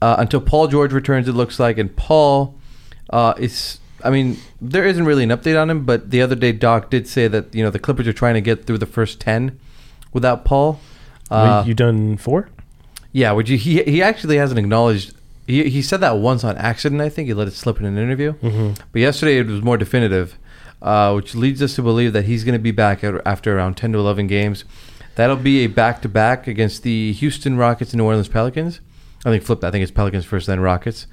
uh, 0.00 0.16
until 0.18 0.40
Paul 0.40 0.68
George 0.68 0.92
returns. 0.92 1.28
It 1.28 1.32
looks 1.32 1.58
like, 1.58 1.78
and 1.78 1.94
Paul 1.94 2.58
uh, 3.10 3.34
is. 3.38 3.80
I 4.04 4.10
mean, 4.10 4.36
there 4.60 4.84
isn't 4.84 5.04
really 5.04 5.24
an 5.24 5.30
update 5.30 5.60
on 5.60 5.70
him, 5.70 5.84
but 5.84 6.10
the 6.10 6.20
other 6.22 6.34
day 6.34 6.52
Doc 6.52 6.90
did 6.90 7.08
say 7.08 7.28
that 7.28 7.54
you 7.54 7.64
know 7.64 7.70
the 7.70 7.78
Clippers 7.78 8.06
are 8.06 8.12
trying 8.12 8.34
to 8.34 8.40
get 8.40 8.64
through 8.64 8.78
the 8.78 8.86
first 8.86 9.20
ten 9.20 9.58
without 10.12 10.44
Paul. 10.44 10.80
Uh, 11.30 11.62
Wait, 11.62 11.68
you 11.68 11.74
done 11.74 12.16
four? 12.16 12.50
yeah, 13.16 13.32
which 13.32 13.48
he 13.48 13.56
he 13.56 13.82
he 13.82 14.02
actually 14.02 14.36
hasn't 14.36 14.58
acknowledged. 14.58 15.14
He 15.46 15.70
he 15.70 15.80
said 15.80 16.00
that 16.00 16.18
once 16.18 16.44
on 16.44 16.56
accident. 16.58 17.00
I 17.00 17.08
think 17.08 17.28
he 17.28 17.34
let 17.34 17.48
it 17.48 17.52
slip 17.52 17.80
in 17.80 17.86
an 17.86 17.96
interview. 17.96 18.34
Mm-hmm. 18.34 18.82
But 18.92 19.00
yesterday 19.00 19.38
it 19.38 19.46
was 19.46 19.62
more 19.62 19.78
definitive, 19.78 20.36
uh, 20.82 21.14
which 21.14 21.34
leads 21.34 21.62
us 21.62 21.74
to 21.76 21.82
believe 21.82 22.12
that 22.12 22.26
he's 22.26 22.44
going 22.44 22.52
to 22.52 22.58
be 22.58 22.72
back 22.72 23.02
after 23.02 23.56
around 23.56 23.78
10 23.78 23.92
to 23.92 23.98
11 23.98 24.26
games. 24.26 24.64
That'll 25.14 25.36
be 25.36 25.64
a 25.64 25.66
back 25.66 26.02
to 26.02 26.10
back 26.10 26.46
against 26.46 26.82
the 26.82 27.14
Houston 27.14 27.56
Rockets 27.56 27.92
and 27.92 27.98
New 27.98 28.04
Orleans 28.04 28.28
Pelicans. 28.28 28.80
I 29.26 29.30
think 29.30 29.42
flip. 29.42 29.62
I 29.64 29.70
think 29.70 29.82
it's 29.82 29.90
Pelicans 29.92 30.24
first, 30.24 30.46
then 30.46 30.60
Rockets. 30.60 31.06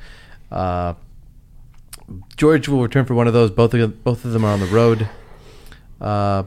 Uh, 0.51 0.93
George 2.37 2.67
will 2.67 2.81
return 2.81 3.05
for 3.05 3.15
one 3.15 3.27
of 3.27 3.33
those. 3.33 3.51
Both 3.51 3.73
of 3.73 4.03
both 4.03 4.23
of 4.23 4.31
them 4.31 4.45
are 4.45 4.53
on 4.53 4.59
the 4.59 4.65
road. 4.67 5.09
Uh, 5.99 6.43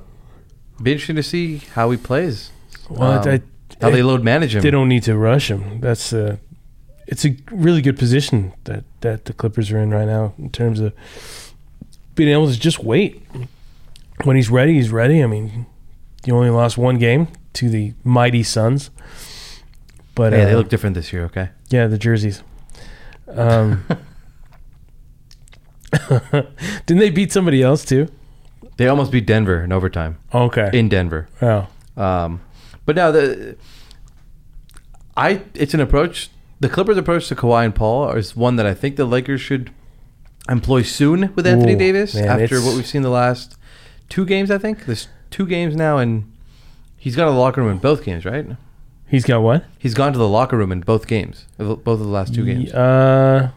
be 0.83 0.93
interesting 0.93 1.17
to 1.17 1.23
see 1.23 1.59
how 1.75 1.91
he 1.91 1.97
plays. 1.97 2.51
Well, 2.89 3.21
Um, 3.21 3.29
I, 3.29 3.43
how 3.81 3.91
they 3.91 4.03
load 4.03 4.23
manage 4.23 4.55
him. 4.55 4.63
they 4.63 4.71
don't 4.71 4.89
need 4.89 5.03
to 5.05 5.17
rush 5.17 5.51
him. 5.51 5.81
That's 5.81 6.13
uh, 6.13 6.37
it's 7.07 7.25
a 7.25 7.37
really 7.51 7.83
good 7.83 7.99
position 7.99 8.53
that 8.65 8.85
that 9.01 9.25
the 9.25 9.33
Clippers 9.33 9.71
are 9.73 9.79
in 9.79 9.91
right 9.91 10.07
now 10.07 10.35
in 10.39 10.51
terms 10.51 10.79
of 10.81 10.93
being 12.15 12.31
able 12.31 12.51
to 12.51 12.59
just 12.59 12.79
wait. 12.85 13.23
When 14.25 14.37
he's 14.37 14.49
ready, 14.51 14.75
he's 14.75 14.91
ready. 14.91 15.23
I 15.23 15.27
mean, 15.27 15.67
you 16.25 16.35
only 16.35 16.51
lost 16.51 16.79
one 16.79 16.99
game 16.99 17.29
to 17.55 17.69
the 17.69 17.93
mighty 18.05 18.43
Suns, 18.43 18.91
but 20.17 20.31
they 20.31 20.43
uh, 20.53 20.57
look 20.57 20.69
different 20.69 20.95
this 20.97 21.13
year. 21.13 21.25
Okay. 21.27 21.51
yeah, 21.71 21.87
the 21.87 21.97
jerseys. 21.99 22.43
Um, 23.29 23.85
didn't 26.87 26.99
they 27.01 27.11
beat 27.11 27.31
somebody 27.33 27.63
else 27.63 27.85
too? 27.85 28.09
They 28.77 28.89
almost 28.89 29.11
beat 29.13 29.27
Denver 29.27 29.63
in 29.63 29.73
overtime 29.73 30.19
Okay. 30.35 30.71
in 30.73 30.89
Denver. 30.89 31.29
oh, 31.41 31.67
Um, 31.97 32.41
but 32.85 32.97
now 32.97 33.11
the 33.11 33.57
I 35.17 35.43
it's 35.55 35.73
an 35.75 35.81
approach. 35.81 36.31
The 36.61 36.69
Clippers' 36.69 36.97
approach 36.97 37.29
to 37.29 37.35
Kawhi 37.37 37.65
and 37.67 37.75
Paul 37.75 38.11
is 38.13 38.35
one 38.37 38.57
that 38.57 38.67
I 38.67 38.75
think 38.75 38.97
the 38.97 39.05
Lakers 39.05 39.41
should 39.41 39.71
employ 40.49 40.83
soon 40.83 41.33
with 41.35 41.47
Anthony 41.47 41.75
Ooh, 41.75 41.79
Davis 41.79 42.15
man, 42.15 42.41
after 42.41 42.61
what 42.63 42.75
we've 42.77 42.87
seen 42.87 43.03
the 43.03 43.11
last 43.11 43.57
two 44.09 44.25
games. 44.25 44.51
I 44.51 44.59
think 44.59 44.87
there's 44.87 45.09
two 45.31 45.47
games 45.47 45.75
now, 45.77 45.99
and 45.99 46.31
he's 46.97 47.15
got 47.17 47.29
a 47.29 47.31
locker 47.31 47.61
room 47.63 47.71
in 47.73 47.79
both 47.79 48.05
games, 48.05 48.25
right? 48.25 48.47
He's 49.09 49.25
got 49.25 49.41
what? 49.43 49.65
He's 49.79 49.95
gone 49.95 50.13
to 50.13 50.19
the 50.19 50.29
locker 50.29 50.57
room 50.57 50.73
in 50.73 50.81
both 50.81 51.07
games, 51.07 51.47
both 51.59 51.87
of 51.87 51.99
the 52.01 52.05
last 52.07 52.35
two 52.35 52.45
games. 52.45 52.73
Uh, 52.73 53.51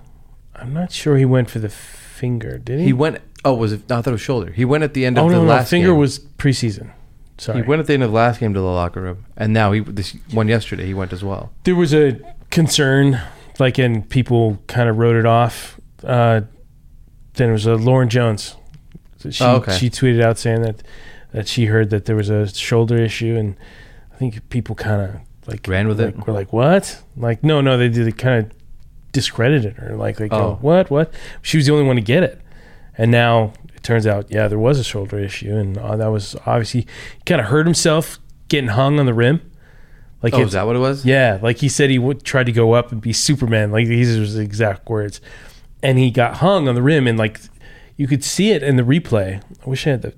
I'm 0.56 0.74
not 0.74 0.92
sure 0.92 1.18
he 1.18 1.26
went 1.26 1.50
for 1.50 1.60
the 1.60 1.70
finger. 1.70 2.58
Did 2.58 2.80
he? 2.80 2.86
He 2.88 2.94
went. 2.94 3.20
Oh, 3.46 3.54
was 3.54 3.72
it? 3.72 3.88
No, 3.90 3.98
I 4.00 4.02
thought 4.02 4.10
it 4.10 4.12
was 4.14 4.22
shoulder. 4.22 4.52
He 4.52 4.66
went 4.66 4.84
at 4.84 4.94
the 4.94 5.06
end 5.06 5.18
of 5.18 5.26
oh 5.26 5.30
the 5.30 5.36
no, 5.36 5.42
no, 5.44 5.50
last 5.50 5.70
finger 5.70 5.90
game. 5.90 5.98
was 5.98 6.20
preseason. 6.20 6.92
Sorry. 7.38 7.62
He 7.62 7.68
went 7.68 7.80
at 7.80 7.88
the 7.88 7.94
end 7.94 8.04
of 8.04 8.10
the 8.10 8.16
last 8.16 8.42
game 8.42 8.54
to 8.54 8.60
the 8.60 8.66
locker 8.66 9.02
room, 9.02 9.26
and 9.38 9.54
now 9.54 9.72
he 9.72 9.80
this 9.80 10.16
one 10.32 10.50
yesterday 10.50 10.86
he 10.86 10.94
went 10.94 11.14
as 11.14 11.24
well. 11.24 11.52
there 11.64 11.76
was 11.76 11.94
a 11.94 12.20
concern, 12.52 13.22
like, 13.60 13.78
and 13.78 14.10
people 14.10 14.62
kind 14.68 14.90
of 14.90 14.98
wrote 14.98 15.16
it 15.16 15.26
off. 15.26 15.80
Uh, 16.04 16.42
then 17.36 17.50
it 17.50 17.54
was 17.54 17.66
uh, 17.66 17.76
Lauren 17.76 18.10
Jones. 18.10 18.56
She 19.30 19.44
Oh, 19.44 19.56
okay. 19.58 19.78
she 19.78 19.90
tweeted 19.90 20.22
out 20.22 20.38
saying 20.38 20.62
that 20.64 20.84
that 21.32 21.48
she 21.48 21.66
heard 21.66 21.90
that 21.92 22.06
there 22.06 22.16
was 22.18 22.30
a 22.30 22.48
shoulder 22.54 22.98
issue, 22.98 23.36
and 23.38 23.56
I 24.14 24.18
think 24.18 24.50
people 24.50 24.76
kind 24.76 25.02
of 25.02 25.22
like 25.50 25.68
Ran 25.68 25.88
with 25.88 26.00
it? 26.00 26.16
like, 26.18 26.28
We're 26.28 26.34
like, 26.34 26.54
what? 26.54 27.02
Like, 27.18 27.44
no, 27.44 27.60
no, 27.62 27.78
they 27.78 27.90
did. 27.90 28.06
They 28.06 28.12
kind 28.12 28.46
of 28.46 28.52
discredited 29.12 29.74
her. 29.78 29.96
Like, 29.96 30.20
like, 30.20 30.32
Oh. 30.32 30.38
oh, 30.38 30.58
what, 30.62 30.90
what? 30.92 31.14
She 31.42 31.58
was 31.58 31.66
the 31.66 31.74
only 31.74 31.86
one 31.86 31.96
to 31.96 32.02
get 32.02 32.24
it, 32.24 32.40
and 32.98 33.10
now 33.12 33.54
it 33.76 33.84
turns 33.84 34.06
out, 34.08 34.28
yeah, 34.30 34.48
there 34.48 34.60
was 34.60 34.80
a 34.80 34.84
shoulder 34.84 35.18
issue, 35.20 35.56
and 35.56 35.78
uh, 35.78 35.96
that 35.98 36.08
was 36.08 36.36
obviously 36.46 36.86
kind 37.26 37.42
of 37.42 37.48
hurt 37.48 37.66
himself 37.66 38.20
getting 38.48 38.70
hung 38.70 39.00
on 39.00 39.06
the 39.06 39.14
rim. 39.14 39.42
Like, 40.22 40.34
Oh, 40.34 40.42
is 40.42 40.52
that 40.52 40.66
what 40.68 40.76
it 40.76 40.80
was? 40.80 41.06
yeah, 41.06 41.40
like 41.42 41.60
he 41.60 41.70
said, 41.70 41.90
he 41.90 41.98
would 41.98 42.24
try 42.24 42.44
to 42.44 42.52
go 42.52 42.74
up 42.74 42.92
and 42.92 43.00
be 43.02 43.14
Superman. 43.14 43.72
Like 43.72 43.88
these 43.88 44.16
are 44.16 44.20
his 44.20 44.38
exact 44.38 44.90
words, 44.90 45.22
and 45.82 45.98
he 45.98 46.12
got 46.12 46.38
hung 46.38 46.68
on 46.68 46.76
the 46.76 46.82
rim, 46.82 47.08
and 47.08 47.18
like 47.18 47.40
you 47.96 48.06
could 48.06 48.24
see 48.24 48.52
it 48.52 48.62
in 48.62 48.76
the 48.76 48.84
replay. 48.84 49.42
I 49.66 49.70
wish 49.70 49.88
I 49.88 49.92
had 49.92 50.02
the 50.02 50.14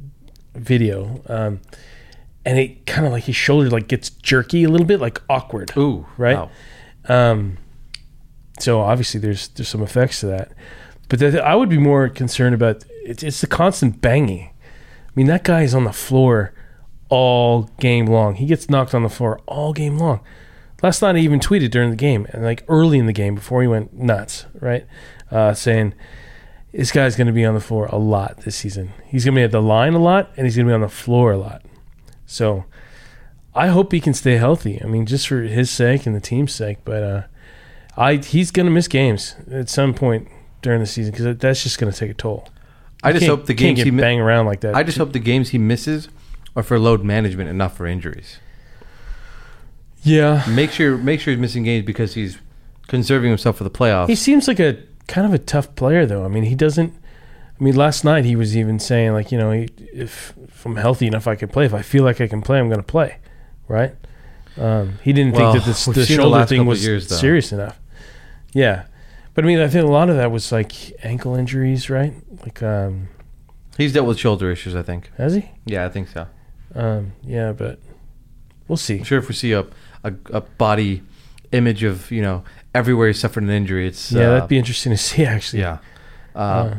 video. 0.55 1.21
Um, 1.27 1.61
and 2.45 2.57
it 2.57 2.85
kind 2.85 3.05
of 3.05 3.11
like 3.13 3.23
his 3.25 3.35
shoulder 3.35 3.69
like 3.69 3.87
gets 3.87 4.09
jerky 4.09 4.63
a 4.63 4.69
little 4.69 4.87
bit, 4.87 4.99
like 4.99 5.21
awkward. 5.29 5.71
Ooh, 5.77 6.05
Right? 6.17 6.35
wow. 6.37 6.49
Um, 7.07 7.57
so 8.59 8.81
obviously 8.81 9.19
there's 9.19 9.47
there's 9.49 9.67
some 9.69 9.81
effects 9.81 10.19
to 10.21 10.27
that, 10.27 10.51
but 11.09 11.19
the, 11.19 11.43
I 11.43 11.55
would 11.55 11.69
be 11.69 11.77
more 11.79 12.09
concerned 12.09 12.53
about 12.53 12.83
it's, 13.03 13.23
it's 13.23 13.41
the 13.41 13.47
constant 13.47 14.01
banging. 14.01 14.49
I 14.49 15.11
mean 15.15 15.27
that 15.27 15.43
guy 15.43 15.63
is 15.63 15.73
on 15.73 15.83
the 15.83 15.91
floor 15.93 16.53
all 17.09 17.63
game 17.79 18.05
long. 18.05 18.35
He 18.35 18.45
gets 18.45 18.69
knocked 18.69 18.93
on 18.93 19.03
the 19.03 19.09
floor 19.09 19.39
all 19.47 19.73
game 19.73 19.97
long. 19.97 20.21
Last 20.83 21.01
night 21.01 21.15
I 21.15 21.19
even 21.19 21.39
tweeted 21.39 21.71
during 21.71 21.89
the 21.89 21.95
game 21.95 22.27
and 22.31 22.43
like 22.43 22.63
early 22.67 22.97
in 22.99 23.05
the 23.07 23.13
game 23.13 23.35
before 23.35 23.61
he 23.61 23.67
went 23.67 23.93
nuts, 23.93 24.45
right? 24.59 24.85
Uh, 25.29 25.53
saying 25.53 25.93
this 26.71 26.91
guy's 26.91 27.15
going 27.15 27.27
to 27.27 27.33
be 27.33 27.43
on 27.45 27.53
the 27.53 27.59
floor 27.59 27.87
a 27.87 27.97
lot 27.97 28.37
this 28.41 28.55
season. 28.55 28.91
He's 29.05 29.25
going 29.25 29.35
to 29.35 29.39
be 29.39 29.43
at 29.43 29.51
the 29.51 29.61
line 29.61 29.93
a 29.93 29.99
lot 29.99 30.31
and 30.37 30.45
he's 30.45 30.55
going 30.55 30.67
to 30.67 30.71
be 30.71 30.75
on 30.75 30.81
the 30.81 30.87
floor 30.89 31.33
a 31.33 31.37
lot. 31.37 31.63
So 32.31 32.63
I 33.53 33.67
hope 33.67 33.91
he 33.91 33.99
can 33.99 34.13
stay 34.13 34.37
healthy. 34.37 34.81
I 34.81 34.85
mean, 34.87 35.05
just 35.05 35.27
for 35.27 35.41
his 35.41 35.69
sake 35.69 36.05
and 36.05 36.15
the 36.15 36.21
team's 36.21 36.53
sake. 36.53 36.77
But 36.85 37.03
uh, 37.03 37.21
I 37.97 38.15
he's 38.15 38.51
going 38.51 38.65
to 38.67 38.71
miss 38.71 38.87
games 38.87 39.35
at 39.51 39.67
some 39.69 39.93
point 39.93 40.29
during 40.61 40.79
the 40.79 40.85
season 40.85 41.11
because 41.11 41.37
that's 41.37 41.61
just 41.63 41.77
going 41.77 41.91
to 41.91 41.97
take 41.99 42.11
a 42.11 42.13
toll. 42.13 42.47
I 43.03 43.11
just 43.11 43.25
hope 43.25 43.47
the 43.47 43.53
games 43.53 43.81
he 43.81 43.91
mi- 43.91 43.99
bang 44.01 44.19
around 44.21 44.45
like 44.45 44.61
that. 44.61 44.75
I 44.75 44.83
just 44.83 44.97
hope 44.97 45.11
the 45.11 45.19
games 45.19 45.49
he 45.49 45.57
misses 45.57 46.07
are 46.55 46.63
for 46.63 46.79
load 46.79 47.03
management 47.03 47.49
and 47.49 47.57
not 47.57 47.73
for 47.75 47.85
injuries. 47.85 48.37
yeah. 50.03 50.45
Make 50.49 50.71
sure 50.71 50.97
make 50.97 51.19
sure 51.19 51.33
he's 51.33 51.41
missing 51.41 51.63
games 51.63 51.85
because 51.85 52.13
he's 52.13 52.37
conserving 52.87 53.29
himself 53.29 53.57
for 53.57 53.63
the 53.63 53.69
playoffs. 53.69 54.07
He 54.07 54.15
seems 54.15 54.47
like 54.47 54.59
a 54.59 54.77
kind 55.07 55.27
of 55.27 55.33
a 55.33 55.39
tough 55.39 55.75
player, 55.75 56.05
though. 56.05 56.23
I 56.23 56.27
mean, 56.27 56.43
he 56.43 56.55
doesn't. 56.55 56.93
I 57.61 57.63
mean, 57.63 57.75
last 57.75 58.03
night 58.03 58.25
he 58.25 58.35
was 58.35 58.57
even 58.57 58.79
saying 58.79 59.13
like, 59.13 59.31
you 59.31 59.37
know, 59.37 59.51
he, 59.51 59.69
if, 59.93 60.33
if 60.43 60.65
I'm 60.65 60.77
healthy 60.77 61.05
enough, 61.05 61.27
I 61.27 61.35
can 61.35 61.47
play. 61.47 61.65
If 61.65 61.75
I 61.75 61.83
feel 61.83 62.03
like 62.03 62.19
I 62.19 62.27
can 62.27 62.41
play, 62.41 62.57
I'm 62.57 62.69
going 62.69 62.79
to 62.79 62.83
play, 62.85 63.17
right? 63.67 63.93
Um, 64.57 64.97
he 65.03 65.13
didn't 65.13 65.33
Well, 65.33 65.53
think 65.53 65.63
that 65.63 65.69
this, 65.69 65.85
the 65.85 65.91
the 65.93 66.05
shoulder 66.07 66.37
last 66.39 66.49
thing 66.49 66.65
was 66.65 66.83
years, 66.83 67.07
serious 67.07 67.51
enough. 67.51 67.79
Yeah, 68.51 68.85
but 69.35 69.45
I 69.45 69.47
mean, 69.47 69.59
I 69.59 69.67
think 69.67 69.87
a 69.87 69.91
lot 69.91 70.09
of 70.09 70.15
that 70.15 70.31
was 70.31 70.51
like 70.51 70.73
ankle 71.05 71.35
injuries, 71.35 71.87
right? 71.87 72.13
Like, 72.41 72.63
um, 72.63 73.09
he's 73.77 73.93
dealt 73.93 74.07
with 74.07 74.17
shoulder 74.17 74.49
issues. 74.51 74.75
I 74.75 74.81
think. 74.81 75.11
has 75.17 75.35
he? 75.35 75.51
Yeah, 75.65 75.85
I 75.85 75.89
think 75.89 76.07
so. 76.07 76.25
Um, 76.73 77.13
yeah, 77.23 77.51
but 77.51 77.79
we'll 78.67 78.75
see. 78.77 78.97
I'm 78.97 79.03
sure 79.03 79.19
if 79.19 79.29
we 79.29 79.35
see 79.35 79.51
a, 79.53 79.67
a 80.03 80.13
a 80.31 80.41
body 80.41 81.03
image 81.51 81.83
of 81.83 82.09
you 82.09 82.23
know 82.23 82.43
everywhere 82.73 83.07
he 83.07 83.13
suffered 83.13 83.43
an 83.43 83.51
injury, 83.51 83.87
it's 83.87 84.11
Yeah, 84.11 84.29
uh, 84.29 84.33
that'd 84.33 84.49
be 84.49 84.57
interesting 84.57 84.91
to 84.91 84.97
see. 84.97 85.25
Actually, 85.35 85.61
yeah. 85.61 85.77
Uh, 86.35 86.39
Uh, 86.39 86.77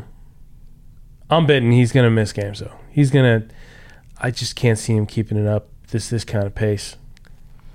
I'm 1.29 1.45
betting 1.45 1.71
he's 1.71 1.91
going 1.91 2.05
to 2.05 2.09
miss 2.09 2.31
games 2.31 2.59
though. 2.59 2.73
He's 2.91 3.11
going 3.11 3.41
to. 3.41 3.47
I 4.19 4.31
just 4.31 4.55
can't 4.55 4.77
see 4.77 4.95
him 4.95 5.05
keeping 5.05 5.37
it 5.37 5.47
up 5.47 5.67
this 5.89 6.09
this 6.09 6.23
kind 6.23 6.45
of 6.45 6.55
pace. 6.55 6.95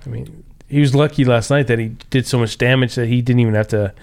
I 0.05 0.09
mean, 0.09 0.43
he 0.67 0.79
was 0.79 0.95
lucky 0.95 1.25
last 1.25 1.49
night 1.49 1.67
that 1.67 1.79
he 1.79 1.89
did 2.09 2.25
so 2.25 2.39
much 2.39 2.57
damage 2.57 2.95
that 2.95 3.07
he 3.07 3.21
didn't 3.21 3.39
even 3.41 3.53
have 3.55 3.67
to 3.69 3.93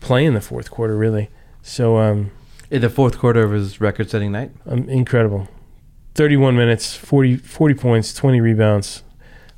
play 0.00 0.24
in 0.24 0.34
the 0.34 0.40
fourth 0.40 0.70
quarter 0.70 0.96
really. 0.96 1.30
So 1.62 1.98
um, 1.98 2.30
in 2.70 2.80
the 2.82 2.90
fourth 2.90 3.18
quarter 3.18 3.42
of 3.42 3.52
his 3.52 3.80
record-setting 3.80 4.32
night. 4.32 4.50
um 4.66 4.88
incredible. 4.88 5.48
31 6.14 6.56
minutes, 6.56 6.94
40, 6.94 7.36
40 7.38 7.74
points, 7.74 8.14
20 8.14 8.40
rebounds. 8.40 9.02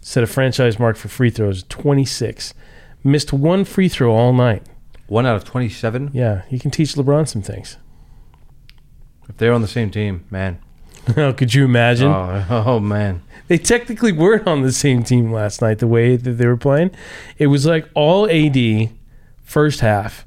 Set 0.01 0.23
a 0.23 0.27
franchise 0.27 0.79
mark 0.79 0.97
for 0.97 1.09
free 1.09 1.31
throws, 1.31 1.65
26. 1.65 2.55
Missed 3.05 3.33
one 3.33 3.65
free 3.65 3.89
throw 3.89 4.13
all 4.13 4.33
night. 4.33 4.63
One 5.07 5.27
out 5.27 5.37
of 5.37 5.45
twenty-seven. 5.45 6.11
Yeah, 6.13 6.43
he 6.49 6.59
can 6.59 6.73
teach 6.73 6.95
LeBron 6.95 7.29
some 7.29 7.43
things. 7.43 7.77
If 9.29 9.37
they're 9.37 9.53
on 9.53 9.63
the 9.63 9.69
same 9.69 9.91
team, 9.91 10.25
man. 10.31 10.59
Oh, 11.17 11.33
could 11.33 11.55
you 11.55 11.65
imagine? 11.65 12.09
Oh, 12.09 12.45
oh 12.67 12.81
man. 12.81 13.23
They 13.47 13.59
technically 13.59 14.11
weren't 14.11 14.49
on 14.49 14.63
the 14.63 14.73
same 14.73 15.05
team 15.05 15.31
last 15.31 15.63
night. 15.63 15.79
The 15.79 15.87
way 15.87 16.17
that 16.17 16.33
they 16.33 16.47
were 16.47 16.57
playing, 16.57 16.91
it 17.39 17.47
was 17.47 17.65
like 17.65 17.89
all 17.95 18.29
AD 18.29 18.91
first 19.45 19.81
half, 19.81 20.27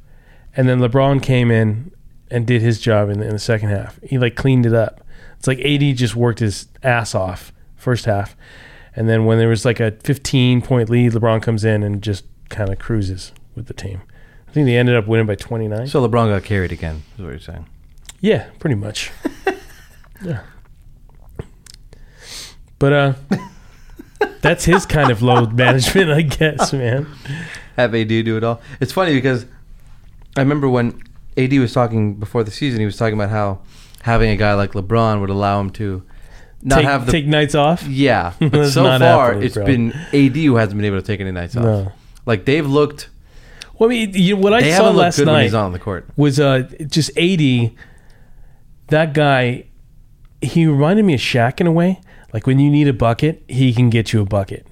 and 0.55 0.69
then 0.69 0.79
LeBron 0.79 1.21
came 1.21 1.51
in 1.51 1.91
and 2.31 2.47
did 2.47 2.61
his 2.61 2.79
job 2.79 3.09
in 3.09 3.19
the, 3.19 3.25
in 3.25 3.31
the 3.31 3.39
second 3.39 3.69
half. 3.69 3.99
He 4.03 4.17
like 4.17 4.35
cleaned 4.35 4.65
it 4.65 4.73
up. 4.73 5.01
It's 5.37 5.47
like 5.47 5.59
AD 5.59 5.97
just 5.97 6.15
worked 6.15 6.39
his 6.39 6.67
ass 6.81 7.13
off 7.13 7.51
first 7.75 8.05
half, 8.05 8.37
and 8.95 9.09
then 9.09 9.25
when 9.25 9.37
there 9.37 9.49
was 9.49 9.65
like 9.65 9.81
a 9.81 9.91
15 9.91 10.61
point 10.61 10.89
lead, 10.89 11.11
LeBron 11.11 11.41
comes 11.41 11.65
in 11.65 11.83
and 11.83 12.01
just 12.01 12.23
kind 12.47 12.69
of 12.69 12.79
cruises 12.79 13.33
with 13.53 13.67
the 13.67 13.73
team. 13.73 14.01
I 14.47 14.51
think 14.51 14.65
they 14.65 14.77
ended 14.77 14.95
up 14.95 15.07
winning 15.07 15.27
by 15.27 15.35
29. 15.35 15.87
So 15.87 16.07
LeBron 16.07 16.29
got 16.29 16.43
carried 16.43 16.71
again. 16.71 17.03
Is 17.17 17.23
what 17.23 17.29
you're 17.31 17.39
saying? 17.39 17.67
Yeah, 18.21 18.49
pretty 18.59 18.75
much. 18.75 19.11
yeah. 20.23 20.41
But 22.77 22.93
uh 22.93 23.13
that's 24.41 24.65
his 24.65 24.85
kind 24.85 25.11
of 25.11 25.21
load 25.21 25.53
management, 25.57 26.11
I 26.11 26.21
guess, 26.21 26.73
man. 26.73 27.07
Have 27.75 27.93
AD 27.95 28.07
do 28.07 28.37
it 28.37 28.43
all. 28.43 28.61
It's 28.79 28.91
funny 28.91 29.13
because 29.13 29.45
I 30.37 30.41
remember 30.41 30.69
when 30.69 31.01
AD 31.37 31.53
was 31.53 31.73
talking 31.73 32.15
before 32.15 32.43
the 32.43 32.51
season. 32.51 32.79
He 32.79 32.85
was 32.85 32.97
talking 32.97 33.13
about 33.15 33.29
how 33.29 33.59
having 34.01 34.29
a 34.29 34.35
guy 34.35 34.53
like 34.53 34.71
LeBron 34.71 35.21
would 35.21 35.29
allow 35.29 35.59
him 35.59 35.69
to 35.71 36.03
not 36.61 36.77
take, 36.77 36.85
have 36.85 37.05
the 37.05 37.11
take 37.11 37.25
nights 37.25 37.55
off. 37.55 37.83
yeah. 37.87 38.33
But 38.39 38.69
so 38.71 38.83
far, 38.99 39.33
it's 39.33 39.55
bro. 39.55 39.65
been 39.65 39.93
AD 40.13 40.35
who 40.35 40.55
hasn't 40.55 40.77
been 40.77 40.85
able 40.85 41.01
to 41.01 41.07
take 41.07 41.19
any 41.21 41.31
nights 41.31 41.55
off. 41.55 41.63
No. 41.63 41.91
Like 42.25 42.45
they've 42.45 42.67
looked. 42.67 43.09
Well, 43.77 43.89
I 43.89 43.93
mean, 43.93 44.11
you 44.13 44.35
what 44.35 44.53
I 44.53 44.71
saw 44.75 44.89
last 44.91 45.19
night 45.19 45.53
on 45.53 45.71
the 45.71 45.79
court. 45.79 46.05
was 46.17 46.39
uh 46.39 46.69
just 46.87 47.11
80 47.15 47.75
that 48.89 49.13
guy 49.13 49.65
he 50.41 50.65
reminded 50.67 51.03
me 51.05 51.13
of 51.15 51.19
Shaq 51.19 51.59
in 51.59 51.67
a 51.67 51.71
way. 51.71 51.99
Like 52.33 52.45
when 52.47 52.59
you 52.59 52.69
need 52.69 52.87
a 52.87 52.93
bucket, 52.93 53.43
he 53.47 53.73
can 53.73 53.89
get 53.89 54.13
you 54.13 54.21
a 54.21 54.25
bucket. 54.25 54.65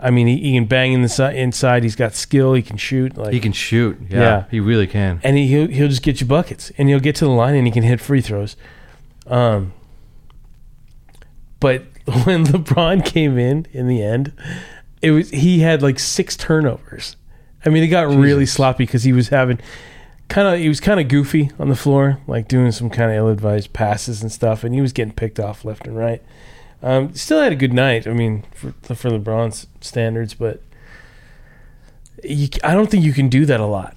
I 0.00 0.10
mean, 0.10 0.26
he, 0.28 0.36
he 0.38 0.52
can 0.54 0.66
bang 0.66 0.92
in 0.92 1.02
the 1.02 1.08
si- 1.08 1.36
inside. 1.36 1.82
He's 1.82 1.96
got 1.96 2.14
skill. 2.14 2.54
He 2.54 2.62
can 2.62 2.76
shoot. 2.76 3.16
Like 3.16 3.32
He 3.32 3.40
can 3.40 3.52
shoot. 3.52 3.98
Yeah, 4.08 4.18
Yeah. 4.20 4.44
he 4.50 4.60
really 4.60 4.86
can. 4.86 5.20
and 5.24 5.36
he, 5.36 5.46
he'll 5.48 5.68
he'll 5.68 5.88
just 5.88 6.02
get 6.02 6.20
you 6.20 6.26
buckets, 6.26 6.70
and 6.78 6.88
he'll 6.88 7.00
get 7.00 7.16
to 7.16 7.24
the 7.24 7.30
line, 7.30 7.54
and 7.54 7.66
he 7.66 7.72
can 7.72 7.82
hit 7.82 8.00
free 8.00 8.20
throws. 8.20 8.56
Um, 9.26 9.72
but 11.60 11.82
when 12.24 12.44
LeBron 12.44 13.04
came 13.04 13.38
in 13.38 13.66
in 13.72 13.88
the 13.88 14.02
end, 14.02 14.32
it 15.02 15.10
was 15.12 15.30
he 15.30 15.60
had 15.60 15.82
like 15.82 15.98
six 15.98 16.36
turnovers. 16.36 17.16
I 17.64 17.70
mean, 17.70 17.82
it 17.82 17.88
got 17.88 18.08
really 18.14 18.46
sloppy 18.46 18.84
because 18.86 19.02
he 19.04 19.12
was 19.12 19.28
having 19.28 19.58
kind 20.28 20.48
of 20.48 20.58
he 20.58 20.68
was 20.68 20.80
kind 20.80 21.00
of 21.00 21.08
goofy 21.08 21.50
on 21.58 21.68
the 21.68 21.76
floor, 21.76 22.20
like 22.26 22.48
doing 22.48 22.70
some 22.72 22.90
kind 22.90 23.10
of 23.10 23.16
ill-advised 23.16 23.72
passes 23.72 24.22
and 24.22 24.30
stuff, 24.30 24.64
and 24.64 24.74
he 24.74 24.80
was 24.80 24.92
getting 24.92 25.14
picked 25.14 25.40
off 25.40 25.64
left 25.64 25.86
and 25.86 25.96
right. 25.96 26.22
Um, 26.82 27.12
still 27.14 27.40
had 27.40 27.52
a 27.52 27.56
good 27.56 27.72
night. 27.72 28.06
I 28.06 28.12
mean, 28.12 28.44
for 28.54 28.72
for 28.94 29.10
LeBron's 29.10 29.66
standards, 29.80 30.34
but 30.34 30.62
you, 32.22 32.48
I 32.62 32.74
don't 32.74 32.90
think 32.90 33.04
you 33.04 33.12
can 33.12 33.28
do 33.28 33.46
that 33.46 33.60
a 33.60 33.66
lot, 33.66 33.96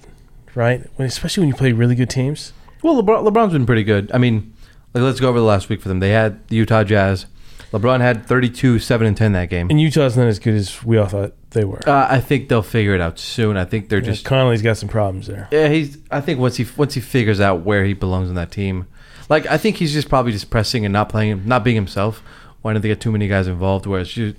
right? 0.54 0.88
When, 0.96 1.06
especially 1.06 1.42
when 1.42 1.48
you 1.48 1.54
play 1.54 1.72
really 1.72 1.94
good 1.94 2.10
teams. 2.10 2.52
Well, 2.82 3.00
LeBron, 3.00 3.28
LeBron's 3.28 3.52
been 3.52 3.66
pretty 3.66 3.84
good. 3.84 4.10
I 4.12 4.18
mean, 4.18 4.54
like, 4.94 5.04
let's 5.04 5.20
go 5.20 5.28
over 5.28 5.38
the 5.38 5.44
last 5.44 5.68
week 5.68 5.80
for 5.80 5.88
them. 5.88 6.00
They 6.00 6.10
had 6.10 6.46
the 6.48 6.56
Utah 6.56 6.84
Jazz. 6.84 7.26
LeBron 7.72 8.00
had 8.00 8.26
32, 8.26 8.78
7, 8.78 9.06
and 9.06 9.16
10 9.16 9.32
that 9.32 9.48
game. 9.48 9.68
And 9.70 9.80
Utah's 9.80 10.16
not 10.16 10.26
as 10.26 10.38
good 10.38 10.54
as 10.54 10.84
we 10.84 10.98
all 10.98 11.06
thought 11.06 11.32
they 11.50 11.64
were. 11.64 11.80
Uh, 11.88 12.06
I 12.08 12.20
think 12.20 12.48
they'll 12.48 12.62
figure 12.62 12.94
it 12.94 13.00
out 13.00 13.18
soon. 13.18 13.56
I 13.56 13.64
think 13.64 13.88
they're 13.88 14.00
Yeah, 14.00 14.04
just 14.12 14.24
Conley's 14.24 14.60
got 14.62 14.76
some 14.76 14.88
problems 14.90 15.26
there. 15.26 15.48
yeah. 15.50 15.68
He's. 15.68 15.96
I 16.10 16.20
think 16.20 16.38
once 16.38 16.56
he 16.56 16.66
once 16.76 16.94
he 16.94 17.00
figures 17.00 17.40
out 17.40 17.62
where 17.62 17.84
he 17.84 17.94
belongs 17.94 18.28
in 18.28 18.34
that 18.34 18.50
team, 18.50 18.86
like 19.30 19.46
I 19.46 19.56
think 19.58 19.76
he's 19.76 19.92
just 19.92 20.08
probably 20.08 20.32
just 20.32 20.50
pressing 20.50 20.84
and 20.84 20.92
not 20.92 21.08
playing, 21.08 21.46
not 21.46 21.64
being 21.64 21.76
himself. 21.76 22.22
Why 22.60 22.72
don't 22.74 22.82
they 22.82 22.88
get 22.88 23.00
too 23.00 23.10
many 23.12 23.26
guys 23.26 23.46
involved? 23.48 23.86
Whereas 23.86 24.16
you, 24.16 24.34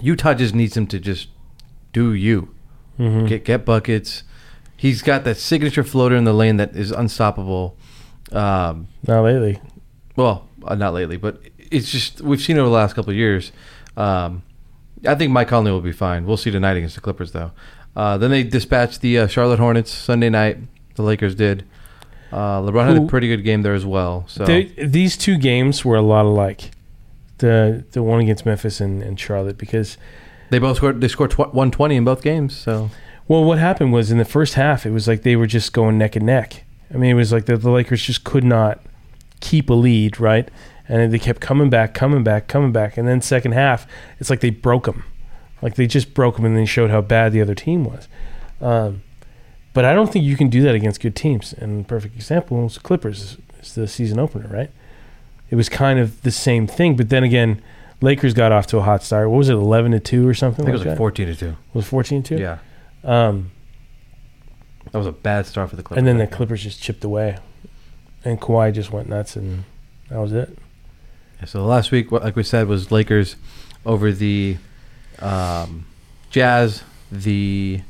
Utah 0.00 0.34
just 0.34 0.54
needs 0.54 0.76
him 0.76 0.86
to 0.88 0.98
just 0.98 1.28
do 1.92 2.12
you, 2.12 2.48
Mhm. 2.98 3.28
get 3.28 3.44
get 3.44 3.64
buckets. 3.66 4.22
He's 4.76 5.00
got 5.02 5.24
that 5.24 5.36
signature 5.36 5.84
floater 5.84 6.16
in 6.16 6.24
the 6.24 6.32
lane 6.34 6.56
that 6.56 6.74
is 6.76 6.90
unstoppable. 6.90 7.76
Um, 8.32 8.88
Not 9.06 9.22
lately. 9.22 9.60
well, 10.16 10.48
uh, 10.64 10.74
not 10.74 10.92
lately, 10.92 11.16
but 11.16 11.40
it's 11.70 11.90
just 11.90 12.20
we've 12.20 12.40
seen 12.40 12.58
over 12.58 12.68
the 12.68 12.74
last 12.74 12.94
couple 12.94 13.10
of 13.10 13.16
years. 13.16 13.52
Um, 13.96 14.42
I 15.06 15.14
think 15.14 15.32
Mike 15.32 15.48
Conley 15.48 15.70
will 15.70 15.80
be 15.80 15.92
fine. 15.92 16.26
We'll 16.26 16.36
see 16.36 16.50
tonight 16.50 16.76
against 16.76 16.94
the 16.94 17.00
Clippers, 17.00 17.32
though. 17.32 17.52
Uh, 17.94 18.18
then 18.18 18.30
they 18.30 18.42
dispatched 18.42 19.00
the 19.00 19.18
uh, 19.20 19.26
Charlotte 19.26 19.58
Hornets 19.58 19.90
Sunday 19.90 20.28
night. 20.28 20.58
The 20.94 21.02
Lakers 21.02 21.34
did. 21.34 21.64
Uh, 22.32 22.60
LeBron 22.60 22.86
had 22.88 23.02
a 23.02 23.06
pretty 23.06 23.28
good 23.28 23.44
game 23.44 23.62
there 23.62 23.74
as 23.74 23.86
well. 23.86 24.24
So 24.28 24.44
They, 24.44 24.64
these 24.64 25.16
two 25.16 25.38
games 25.38 25.84
were 25.84 25.96
a 25.96 26.02
lot 26.02 26.26
alike. 26.26 26.70
The 27.38 27.84
the 27.92 28.02
one 28.02 28.20
against 28.20 28.44
Memphis 28.46 28.80
and, 28.80 29.02
and 29.02 29.20
Charlotte 29.20 29.58
because 29.58 29.96
they 30.50 30.58
both 30.58 30.78
scored. 30.78 31.00
They 31.00 31.08
scored 31.08 31.30
tw- 31.30 31.38
120 31.38 31.96
in 31.96 32.04
both 32.04 32.22
games. 32.22 32.56
So 32.56 32.90
Well, 33.28 33.44
what 33.44 33.58
happened 33.58 33.92
was 33.92 34.10
in 34.10 34.18
the 34.18 34.24
first 34.24 34.54
half, 34.54 34.86
it 34.86 34.90
was 34.90 35.06
like 35.06 35.22
they 35.22 35.36
were 35.36 35.46
just 35.46 35.72
going 35.72 35.98
neck 35.98 36.16
and 36.16 36.24
neck. 36.26 36.64
I 36.92 36.96
mean, 36.96 37.10
it 37.10 37.14
was 37.14 37.32
like 37.32 37.46
the, 37.46 37.56
the 37.56 37.70
Lakers 37.70 38.02
just 38.02 38.24
could 38.24 38.44
not 38.44 38.80
keep 39.40 39.68
a 39.70 39.74
lead, 39.74 40.18
right? 40.18 40.48
And 40.88 41.12
they 41.12 41.18
kept 41.18 41.40
coming 41.40 41.68
back, 41.70 41.94
coming 41.94 42.22
back, 42.22 42.46
coming 42.48 42.72
back. 42.72 42.96
And 42.96 43.08
then 43.08 43.20
second 43.20 43.52
half, 43.52 43.86
it's 44.20 44.30
like 44.30 44.40
they 44.40 44.50
broke 44.50 44.84
them. 44.86 45.04
Like 45.62 45.74
they 45.74 45.86
just 45.86 46.14
broke 46.14 46.36
them 46.36 46.44
and 46.44 46.56
they 46.56 46.64
showed 46.66 46.90
how 46.90 47.00
bad 47.00 47.32
the 47.32 47.40
other 47.40 47.54
team 47.54 47.84
was. 47.84 48.08
Um, 48.60 49.02
but 49.72 49.84
I 49.84 49.92
don't 49.94 50.12
think 50.12 50.24
you 50.24 50.36
can 50.36 50.48
do 50.48 50.62
that 50.62 50.74
against 50.74 51.00
good 51.00 51.16
teams. 51.16 51.52
And 51.52 51.84
the 51.84 51.88
perfect 51.88 52.14
example 52.14 52.62
was 52.62 52.74
the 52.74 52.80
Clippers. 52.80 53.36
It's 53.58 53.74
the 53.74 53.88
season 53.88 54.18
opener, 54.18 54.48
right? 54.48 54.70
It 55.50 55.56
was 55.56 55.68
kind 55.68 55.98
of 55.98 56.22
the 56.22 56.30
same 56.30 56.66
thing. 56.66 56.96
But 56.96 57.08
then 57.08 57.24
again, 57.24 57.60
Lakers 58.00 58.32
got 58.34 58.52
off 58.52 58.66
to 58.68 58.78
a 58.78 58.82
hot 58.82 59.02
start. 59.02 59.28
What 59.30 59.38
was 59.38 59.48
it, 59.48 59.54
11 59.54 59.92
to 59.92 60.00
2 60.00 60.28
or 60.28 60.34
something? 60.34 60.64
I 60.64 60.66
think 60.66 60.74
it 60.74 60.78
was 60.78 60.86
like 60.86 60.90
that? 60.94 60.98
14 60.98 61.26
to 61.26 61.34
2. 61.34 61.56
Was 61.74 61.84
it 61.84 61.88
14 61.88 62.22
2? 62.22 62.36
Yeah. 62.36 62.58
Um, 63.02 63.50
That 64.92 64.98
was 64.98 65.06
a 65.06 65.12
bad 65.12 65.46
start 65.46 65.70
for 65.70 65.76
the 65.76 65.82
Clippers. 65.82 65.98
and 65.98 66.06
then 66.06 66.18
the. 66.18 66.26
Clippers 66.26 66.62
just 66.62 66.80
chipped 66.82 67.02
away, 67.04 67.38
and 68.24 68.40
Kawhi 68.40 68.72
just 68.72 68.92
went 68.92 69.08
nuts, 69.08 69.36
and 69.36 69.64
that 70.10 70.18
was 70.18 70.32
it. 70.32 70.56
Yeah, 71.40 71.44
so 71.46 71.64
last 71.64 71.90
week, 71.90 72.10
like 72.12 72.36
we 72.36 72.42
said, 72.42 72.66
was 72.68 72.90
Lakers 72.90 73.36
over 73.84 74.10
the 74.12 74.56
um, 75.20 75.86
Jazz, 76.30 76.82
the 77.12 77.80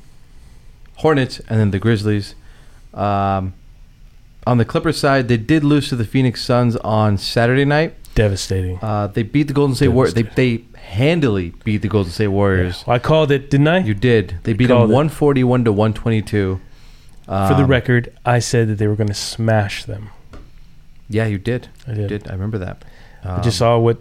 Hornets, 0.97 1.41
and 1.49 1.61
then 1.61 1.71
the 1.71 1.79
Grizzlies. 1.79 2.35
Um, 2.95 3.55
on 4.47 4.59
the 4.59 4.65
Clippers 4.65 4.97
side, 4.99 5.29
they 5.29 5.37
did 5.37 5.65
lose 5.65 5.89
to 5.89 5.97
the 5.97 6.05
Phoenix 6.05 6.43
Suns 6.43 6.77
on 6.77 7.19
Saturday 7.19 7.65
night. 7.65 7.95
Devastating. 8.15 8.79
Uh, 8.81 9.09
they 9.09 9.23
beat 9.23 9.45
the 9.49 9.53
Golden 9.53 9.75
State 9.77 9.89
Warriors. 9.89 10.15
They, 10.15 10.23
they 10.23 10.65
handily 10.77 11.51
beat 11.65 11.79
the 11.79 11.89
Golden 11.89 12.11
State 12.13 12.29
Warriors. 12.29 12.85
Well, 12.87 12.97
I 12.97 12.99
called 12.99 13.31
it, 13.31 13.51
didn't 13.51 13.69
I? 13.69 13.79
You 13.79 13.93
did. 13.95 14.39
They 14.45 14.55
beat 14.55 14.67
them 14.69 14.79
Called 14.79 14.91
it. 14.91 14.95
141 14.95 15.65
to 15.65 15.73
122. 15.73 16.61
For 17.27 17.31
the 17.31 17.35
Um, 17.57 17.67
record, 17.67 18.13
I 18.25 18.39
said 18.39 18.69
that 18.69 18.77
they 18.79 18.87
were 18.87 18.95
going 18.97 19.09
to 19.09 19.15
smash 19.15 19.85
them. 19.85 20.11
Yeah, 21.11 21.27
you 21.27 21.39
did. 21.39 21.69
I 21.87 21.91
You 21.91 21.97
did. 21.97 22.09
did. 22.23 22.29
I 22.29 22.33
remember 22.33 22.57
that. 22.59 22.85
I 23.29 23.41
just 23.43 23.61
Um, 23.61 23.67
saw 23.67 23.79
what. 23.79 23.99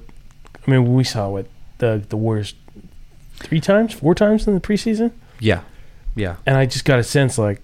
I 0.67 0.71
mean, 0.71 0.93
we 0.93 1.03
saw 1.03 1.29
what 1.29 1.47
the 1.79 2.03
the 2.09 2.17
Warriors 2.17 2.53
three 3.35 3.59
times, 3.61 3.93
four 3.93 4.15
times 4.15 4.47
in 4.47 4.53
the 4.55 4.61
preseason, 4.61 5.11
Yeah. 5.39 5.61
Yeah. 6.15 6.35
and 6.45 6.57
I 6.57 6.65
just 6.65 6.85
got 6.85 6.99
a 6.99 7.03
sense 7.03 7.37
like 7.37 7.61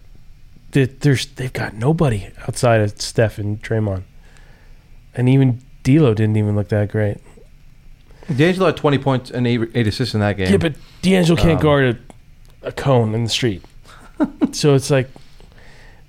that 0.71 1.01
there's 1.01 1.25
they've 1.27 1.51
got 1.53 1.73
nobody 1.73 2.27
outside 2.47 2.81
of 2.81 3.01
Steph 3.01 3.37
and 3.37 3.61
Draymond, 3.63 4.03
and 5.15 5.27
even 5.29 5.61
D'Lo 5.83 6.13
didn't 6.13 6.37
even 6.37 6.55
look 6.55 6.67
that 6.69 6.89
great. 6.89 7.17
D'Angelo 8.33 8.67
had 8.67 8.77
20 8.77 8.97
points 8.99 9.31
and 9.31 9.47
eight, 9.47 9.61
eight 9.73 9.87
assists 9.87 10.13
in 10.13 10.19
that 10.21 10.37
game. 10.37 10.51
Yeah, 10.51 10.57
but 10.57 10.75
D'Angelo 11.01 11.35
can't 11.41 11.57
Um, 11.57 11.61
guard 11.61 11.97
a, 12.63 12.67
a 12.67 12.71
cone 12.71 13.15
in 13.15 13.23
the 13.23 13.29
street, 13.29 13.63
so 14.51 14.75
it's 14.75 14.89
like 14.91 15.09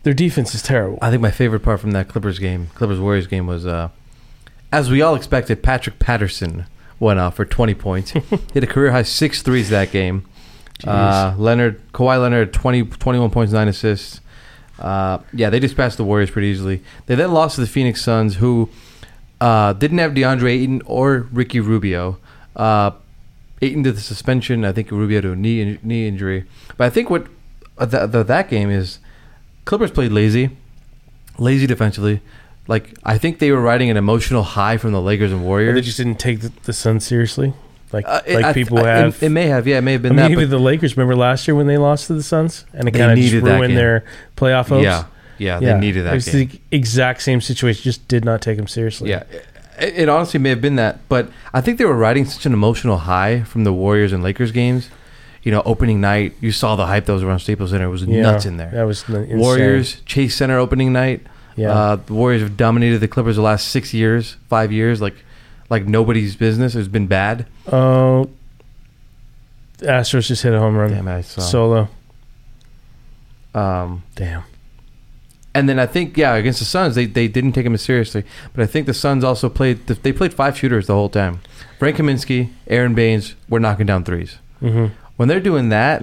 their 0.03 0.13
defense 0.15 0.55
is 0.55 0.63
terrible. 0.63 0.99
I 1.01 1.11
think 1.11 1.23
my 1.23 1.31
favorite 1.31 1.61
part 1.61 1.81
from 1.81 1.93
that 1.93 2.09
Clippers 2.09 2.39
game, 2.39 2.69
Clippers 2.75 3.01
Warriors 3.01 3.27
game, 3.27 3.47
was 3.47 3.65
uh, 3.67 3.89
as 4.73 4.91
we 4.91 5.03
all 5.03 5.15
expected, 5.15 5.63
Patrick 5.63 5.99
Patterson 5.99 6.65
went 6.99 7.21
off 7.21 7.37
for 7.37 7.45
20 7.45 7.75
points. 7.75 8.11
he 8.11 8.39
had 8.55 8.65
a 8.65 8.67
career 8.67 8.91
high 8.91 9.03
six 9.03 9.43
threes 9.43 9.69
that 9.69 9.93
game. 9.93 10.27
Uh, 10.85 11.35
Leonard, 11.39 11.81
Kawhi 11.93 12.21
Leonard, 12.21 12.49
had 12.49 12.55
20, 12.55 12.85
21 12.85 13.31
points, 13.31 13.53
nine 13.53 13.69
assists. 13.69 14.21
Uh, 14.79 15.19
yeah, 15.33 15.51
they 15.51 15.61
just 15.61 15.77
passed 15.77 15.97
the 15.97 16.05
Warriors 16.05 16.31
pretty 16.31 16.49
easily. 16.49 16.83
They 17.07 17.15
then 17.15 17.33
lost 17.33 17.55
to 17.55 17.61
the 17.61 17.67
Phoenix 17.69 18.03
Suns, 18.03 18.37
who 18.37 18.69
uh, 19.41 19.75
didn't 19.75 19.99
have 19.99 20.13
DeAndre 20.13 20.51
Ayton 20.51 20.83
or 20.87 21.29
Ricky 21.33 21.61
Rubio. 21.61 22.19
Uh, 22.57 22.93
Ayton 23.61 23.85
to 23.85 23.93
the 23.93 24.01
suspension. 24.01 24.65
I 24.65 24.73
think 24.73 24.91
Rubio 24.91 25.21
to 25.21 25.33
a 25.33 25.37
knee 25.37 25.79
knee 25.83 26.09
injury. 26.09 26.47
But 26.77 26.87
I 26.87 26.91
think 26.91 27.11
what 27.11 27.29
uh, 27.79 27.87
th- 27.87 28.11
th- 28.11 28.27
that 28.27 28.49
game 28.49 28.71
is, 28.71 28.99
Clippers 29.65 29.93
played 29.93 30.11
lazy, 30.11 30.51
lazy 31.39 31.67
defensively. 31.67 32.21
Like 32.69 32.97
I 33.05 33.19
think 33.19 33.39
they 33.39 33.51
were 33.51 33.61
riding 33.61 33.91
an 33.91 33.97
emotional 33.97 34.43
high 34.43 34.77
from 34.77 34.93
the 34.93 35.01
Lakers 35.03 35.33
and 35.33 35.43
Or 35.43 35.45
Warriors. 35.45 35.75
they 35.75 35.81
just 35.81 35.97
didn't 35.97 36.21
take 36.21 36.41
the, 36.41 36.53
the 36.63 36.73
Suns 36.73 37.05
seriously, 37.05 37.55
like 37.93 38.05
Uh, 38.07 38.21
it- 38.25 38.35
like 38.37 38.45
I- 38.45 38.53
people 38.53 38.79
I- 38.79 38.87
have. 38.87 39.23
It, 39.23 39.31
may 39.31 39.47
have, 39.49 39.67
yeah, 39.67 39.79
it 39.79 39.83
may 39.83 39.93
have 39.93 40.01
I 40.03 40.09
been 40.09 40.17
mean, 40.17 40.31
that. 40.31 40.37
But 40.37 40.51
the 40.51 40.59
Lakers. 40.59 40.97
Remember 40.97 41.17
last 41.17 41.49
year 41.49 41.55
when 41.57 41.67
they 41.67 41.77
lost 41.79 42.07
to 42.07 42.15
the 42.15 42.23
Suns, 42.23 42.65
and 42.73 42.87
it 42.89 42.93
kind 42.93 43.11
of 43.19 43.43
ruined 43.43 43.77
their 43.77 44.05
playoff 44.37 44.69
hopes. 44.69 44.85
yeah, 44.85 45.05
yeah, 45.39 45.59
they 45.59 45.79
needed 45.79 46.01
It 46.01 46.05
that 46.05 46.15
was 46.15 46.29
game. 46.29 46.49
the 46.49 46.61
exact 46.77 47.23
same 47.23 47.41
situation. 47.41 47.83
Just 47.83 48.07
did 48.07 48.25
not 48.25 48.41
take 48.41 48.57
them 48.59 48.69
seriously. 48.69 49.11
Yeah, 49.11 49.25
it, 49.81 49.95
it 50.03 50.09
honestly 50.09 50.39
may 50.39 50.51
have 50.51 50.61
been 50.61 50.77
that, 50.77 51.01
but 51.09 51.29
I 51.53 51.61
think 51.61 51.79
they 51.79 51.85
were 51.85 51.97
riding 51.97 52.25
such 52.27 52.47
an 52.47 52.53
emotional 52.53 52.99
high 52.99 53.43
from 53.43 53.65
the 53.65 53.73
Warriors 53.73 54.13
and 54.13 54.23
Lakers 54.23 54.53
games. 54.53 54.89
You 55.43 55.51
know, 55.51 55.63
opening 55.65 56.01
night, 56.01 56.35
you 56.41 56.53
saw 56.53 56.77
the 56.77 56.87
hype 56.87 57.07
that 57.07 57.13
was 57.13 57.25
around 57.25 57.41
Staples 57.41 57.71
Center. 57.73 57.87
It 57.87 57.89
was 57.89 58.05
Yeah, 58.05 58.23
nuts 58.23 58.47
in 58.47 58.59
there. 58.59 58.71
That 58.73 58.85
was 58.85 59.03
insane. 59.09 59.37
Warriors, 59.39 60.01
Chase 60.07 60.37
Center 60.37 60.57
opening 60.57 60.93
night. 60.93 61.27
Yeah. 61.57 61.71
Uh, 61.73 61.97
the 61.97 62.13
Warriors 62.15 62.43
have 62.43 62.57
dominated 62.57 62.99
the 62.99 63.09
Clippers 63.09 63.37
the 63.37 63.43
last 63.43 63.69
six 63.69 63.93
years, 63.95 64.37
five 64.49 64.73
years, 64.73 65.01
like 65.01 65.15
like 65.71 65.87
nobody's 65.87 66.37
business. 66.37 66.75
It's 66.75 66.89
been 66.89 67.07
bad. 67.07 67.47
Oh, 67.71 68.29
Astros 69.79 70.27
just 70.27 70.43
hit 70.43 70.53
a 70.55 70.59
home 70.59 70.77
run. 70.77 70.91
Damn, 70.91 71.09
I 71.09 71.23
saw. 71.23 71.41
Solo. 71.41 71.89
Um, 73.55 74.03
Damn. 74.15 74.45
and 75.55 75.69
then 75.69 75.79
I 75.79 75.87
think 75.87 76.17
yeah, 76.17 76.35
against 76.35 76.59
the 76.61 76.65
Suns, 76.65 76.95
they, 76.95 77.05
they 77.07 77.29
didn't 77.29 77.53
take 77.53 77.67
him 77.67 77.75
as 77.75 77.83
seriously. 77.83 78.25
But 78.55 78.63
I 78.63 78.67
think 78.67 78.87
the 78.87 78.95
Suns 78.95 79.25
also 79.25 79.49
played. 79.51 79.87
They 79.87 80.13
played 80.13 80.33
five 80.33 80.57
shooters 80.57 80.87
the 80.87 80.95
whole 80.95 81.11
time. 81.11 81.41
Frank 81.79 81.97
Kaminsky, 81.97 82.51
Aron 82.69 82.95
Baynes 82.95 83.35
were 83.49 83.61
knocking 83.61 83.87
down 83.87 84.05
threes. 84.05 84.37
hmm 84.61 84.87
when 85.17 85.29
they're 85.29 85.41
doing 85.41 85.69
that, 85.69 86.03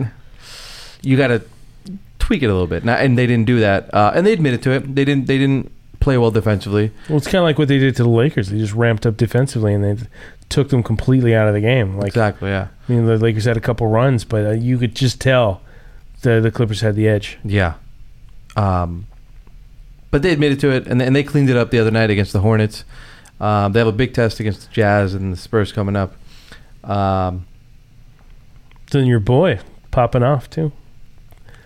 you 1.02 1.18
got 1.18 1.28
to 1.28 1.42
tweak 2.30 2.44
it 2.44 2.46
a 2.46 2.54
little 2.54 2.68
bit. 2.68 2.86
Now, 2.86 2.94
and 2.94 3.18
they 3.18 3.26
didn't 3.26 3.48
do 3.48 3.60
that, 3.60 3.92
uh, 3.92 4.12
and 4.14 4.24
they 4.24 4.34
admitted 4.34 4.62
to 4.62 4.72
it. 4.72 4.94
They 4.94 5.04
didn't. 5.04 5.26
They 5.26 5.40
didn't 5.40 5.72
play 6.00 6.16
well 6.16 6.30
defensively. 6.30 6.92
Well, 7.10 7.18
it's 7.18 7.26
kind 7.26 7.38
of 7.40 7.44
like 7.44 7.58
what 7.58 7.68
they 7.68 7.80
did 7.80 7.96
to 7.96 8.04
the 8.04 8.10
Lakers. 8.10 8.50
They 8.50 8.60
just 8.60 8.74
ramped 8.74 9.08
up 9.08 9.18
defensively 9.18 9.74
and 9.74 9.84
they 9.84 9.98
took 10.48 10.70
them 10.70 10.84
completely 10.84 11.34
out 11.36 11.48
of 11.48 11.54
the 11.56 11.60
game. 11.60 11.98
Like, 11.98 12.10
exactly. 12.10 12.50
Yeah. 12.52 12.68
I 12.88 12.92
mean, 12.92 13.06
the 13.06 13.18
Lakers 13.18 13.46
had 13.46 13.58
a 13.58 13.60
couple 13.60 13.88
runs, 13.88 14.24
but 14.26 14.46
uh, 14.46 14.52
you 14.52 14.78
could 14.78 14.96
just 14.96 15.20
tell 15.20 15.62
the 16.22 16.40
the 16.40 16.52
Clippers 16.52 16.82
had 16.82 16.96
the 16.96 17.08
edge. 17.08 17.40
Yeah. 17.44 17.74
Um, 18.56 19.08
but 20.12 20.22
they 20.22 20.32
admitted 20.32 20.60
to 20.60 20.70
it, 20.70 20.86
and, 20.88 21.02
and 21.02 21.16
they 21.16 21.24
cleaned 21.24 21.50
it 21.50 21.58
up 21.58 21.72
the 21.72 21.80
other 21.80 21.92
night 21.92 22.12
against 22.12 22.32
the 22.32 22.42
Hornets. 22.42 22.86
Um, 23.40 23.74
they 23.74 23.80
have 23.80 23.88
a 23.88 23.92
big 23.92 24.14
test 24.14 24.40
against 24.40 24.68
the 24.68 24.74
Jazz 24.74 25.16
and 25.16 25.34
the 25.34 25.38
Spurs 25.38 25.72
coming 25.72 25.96
up. 25.96 26.14
Um, 26.84 27.48
Then 28.92 29.08
your 29.08 29.20
boy 29.20 29.60
popping 29.92 30.24
off 30.24 30.50
too. 30.50 30.72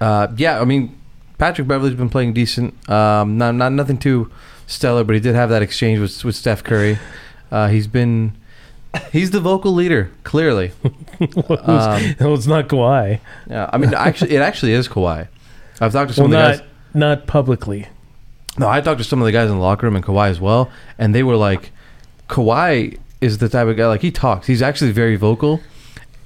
Uh, 0.04 0.28
yeah, 0.38 0.60
I 0.60 0.66
mean, 0.66 0.96
Patrick 1.38 1.68
Beverley's 1.68 1.96
been 1.96 2.10
playing 2.10 2.34
decent. 2.34 2.74
Um, 2.90 3.38
not 3.38 3.56
not 3.56 3.72
nothing 3.72 3.98
too 3.98 4.30
stellar, 4.68 5.04
but 5.04 5.14
he 5.16 5.20
did 5.22 5.36
have 5.36 5.50
that 5.50 5.62
exchange 5.62 6.00
with 6.00 6.24
with 6.24 6.36
Steph 6.36 6.64
Curry. 6.64 6.98
Uh, 7.52 7.68
he's 7.70 7.88
been 7.88 8.34
he's 9.12 9.32
the 9.32 9.40
vocal 9.40 9.72
leader, 9.74 10.12
clearly. 10.24 10.72
Um, 11.22 12.16
well, 12.20 12.34
it's 12.34 12.48
not 12.48 12.68
Kawhi. 12.68 13.20
Yeah, 13.50 13.70
I 13.72 13.78
mean, 13.78 13.94
actually, 14.08 14.32
it 14.36 14.42
actually 14.42 14.74
is 14.74 14.88
Kawhi. 14.90 15.28
I've 15.80 15.94
talked 15.94 16.10
to 16.10 16.16
some 16.16 16.30
Well, 16.30 16.40
of 16.52 16.58
the 16.58 16.58
not 16.58 16.66
guys. 16.66 16.70
not 16.94 17.28
publicly. 17.28 17.88
No, 18.58 18.68
I 18.68 18.82
talked 18.82 18.98
to 18.98 19.04
some 19.06 19.22
of 19.22 19.26
the 19.26 19.32
guys 19.32 19.50
in 19.50 19.56
the 19.56 19.62
locker 19.62 19.86
room 19.86 19.96
and 19.96 20.04
Kawhi 20.04 20.30
as 20.30 20.42
well, 20.42 20.70
and 20.98 21.16
they 21.16 21.24
were 21.24 21.38
like, 21.38 21.72
Kawhi 22.30 22.98
is 23.22 23.38
the 23.38 23.48
type 23.48 23.68
of 23.68 23.78
guy 23.78 23.88
like 23.88 24.02
he 24.02 24.12
talks. 24.12 24.48
He's 24.48 24.62
actually 24.62 24.92
very 24.92 25.16
vocal, 25.16 25.62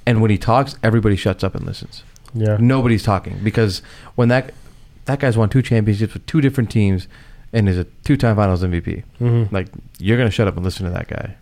and 0.05 0.21
when 0.21 0.31
he 0.31 0.37
talks, 0.37 0.75
everybody 0.81 1.15
shuts 1.15 1.43
up 1.43 1.53
and 1.53 1.65
listens. 1.65 2.03
Yeah. 2.33 2.57
Nobody's 2.59 3.03
talking 3.03 3.39
because 3.43 3.81
when 4.15 4.29
that 4.29 4.53
that 5.05 5.19
guy's 5.19 5.37
won 5.37 5.49
two 5.49 5.61
championships 5.61 6.13
with 6.13 6.25
two 6.25 6.41
different 6.41 6.69
teams 6.69 7.07
and 7.53 7.69
is 7.69 7.77
a 7.77 7.85
two-time 8.03 8.35
Finals 8.35 8.61
MVP. 8.63 9.03
hmm 9.19 9.43
Like 9.51 9.67
you're 9.99 10.17
gonna 10.17 10.29
shut 10.31 10.47
up 10.47 10.55
and 10.55 10.65
listen 10.65 10.85
to 10.85 10.91
that 10.91 11.07
guy. 11.07 11.35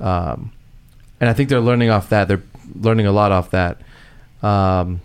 Um, 0.00 0.50
and 1.20 1.30
I 1.30 1.32
think 1.32 1.48
they're 1.48 1.60
learning 1.60 1.90
off 1.90 2.08
that. 2.08 2.26
They're 2.28 2.42
learning 2.74 3.06
a 3.06 3.12
lot 3.12 3.30
off 3.30 3.50
that. 3.52 3.80
Um, 4.42 5.00